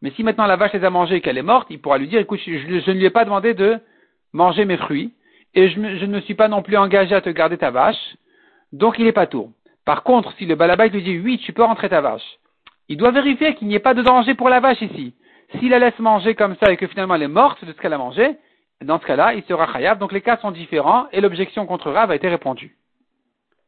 mais 0.00 0.10
si 0.10 0.24
maintenant 0.24 0.46
la 0.46 0.56
vache 0.56 0.72
les 0.72 0.84
a 0.84 0.90
mangés 0.90 1.16
et 1.16 1.20
qu'elle 1.20 1.38
est 1.38 1.42
morte, 1.42 1.68
il 1.70 1.80
pourra 1.80 1.98
lui 1.98 2.08
dire, 2.08 2.20
écoute, 2.20 2.40
je, 2.44 2.50
ne 2.50 2.92
lui 2.92 3.04
ai 3.04 3.10
pas 3.10 3.24
demandé 3.24 3.54
de 3.54 3.78
manger 4.32 4.64
mes 4.64 4.76
fruits, 4.76 5.12
et 5.54 5.68
je, 5.68 5.78
ne 5.78 6.06
me 6.06 6.20
suis 6.22 6.34
pas 6.34 6.48
non 6.48 6.62
plus 6.62 6.76
engagé 6.76 7.14
à 7.14 7.20
te 7.20 7.30
garder 7.30 7.56
ta 7.56 7.70
vache, 7.70 8.16
donc 8.72 8.98
il 8.98 9.06
est 9.06 9.12
pas 9.12 9.26
tour. 9.26 9.50
Par 9.84 10.02
contre, 10.02 10.32
si 10.38 10.46
le 10.46 10.56
balabait 10.56 10.88
lui 10.88 11.02
dit, 11.02 11.20
oui, 11.20 11.38
tu 11.38 11.52
peux 11.52 11.62
rentrer 11.62 11.88
ta 11.88 12.00
vache, 12.00 12.38
il 12.88 12.96
doit 12.96 13.12
vérifier 13.12 13.54
qu'il 13.54 13.68
n'y 13.68 13.76
ait 13.76 13.80
pas 13.80 13.94
de 13.94 14.02
danger 14.02 14.34
pour 14.34 14.48
la 14.48 14.60
vache 14.60 14.82
ici. 14.82 15.14
S'il 15.58 15.70
la 15.70 15.78
laisse 15.78 15.98
manger 15.98 16.34
comme 16.34 16.56
ça 16.56 16.72
et 16.72 16.76
que 16.76 16.86
finalement 16.86 17.14
elle 17.14 17.22
est 17.22 17.28
morte 17.28 17.64
de 17.64 17.72
ce 17.72 17.78
qu'elle 17.78 17.92
a 17.92 17.98
mangé, 17.98 18.36
dans 18.84 19.00
ce 19.00 19.06
cas-là, 19.06 19.34
il 19.34 19.42
sera 19.44 19.72
chayav. 19.72 19.98
Donc 19.98 20.12
les 20.12 20.20
cas 20.20 20.36
sont 20.38 20.50
différents 20.50 21.06
et 21.12 21.20
l'objection 21.20 21.66
contre 21.66 21.90
Rav 21.90 22.10
a 22.10 22.16
été 22.16 22.28
répondue. 22.28 22.76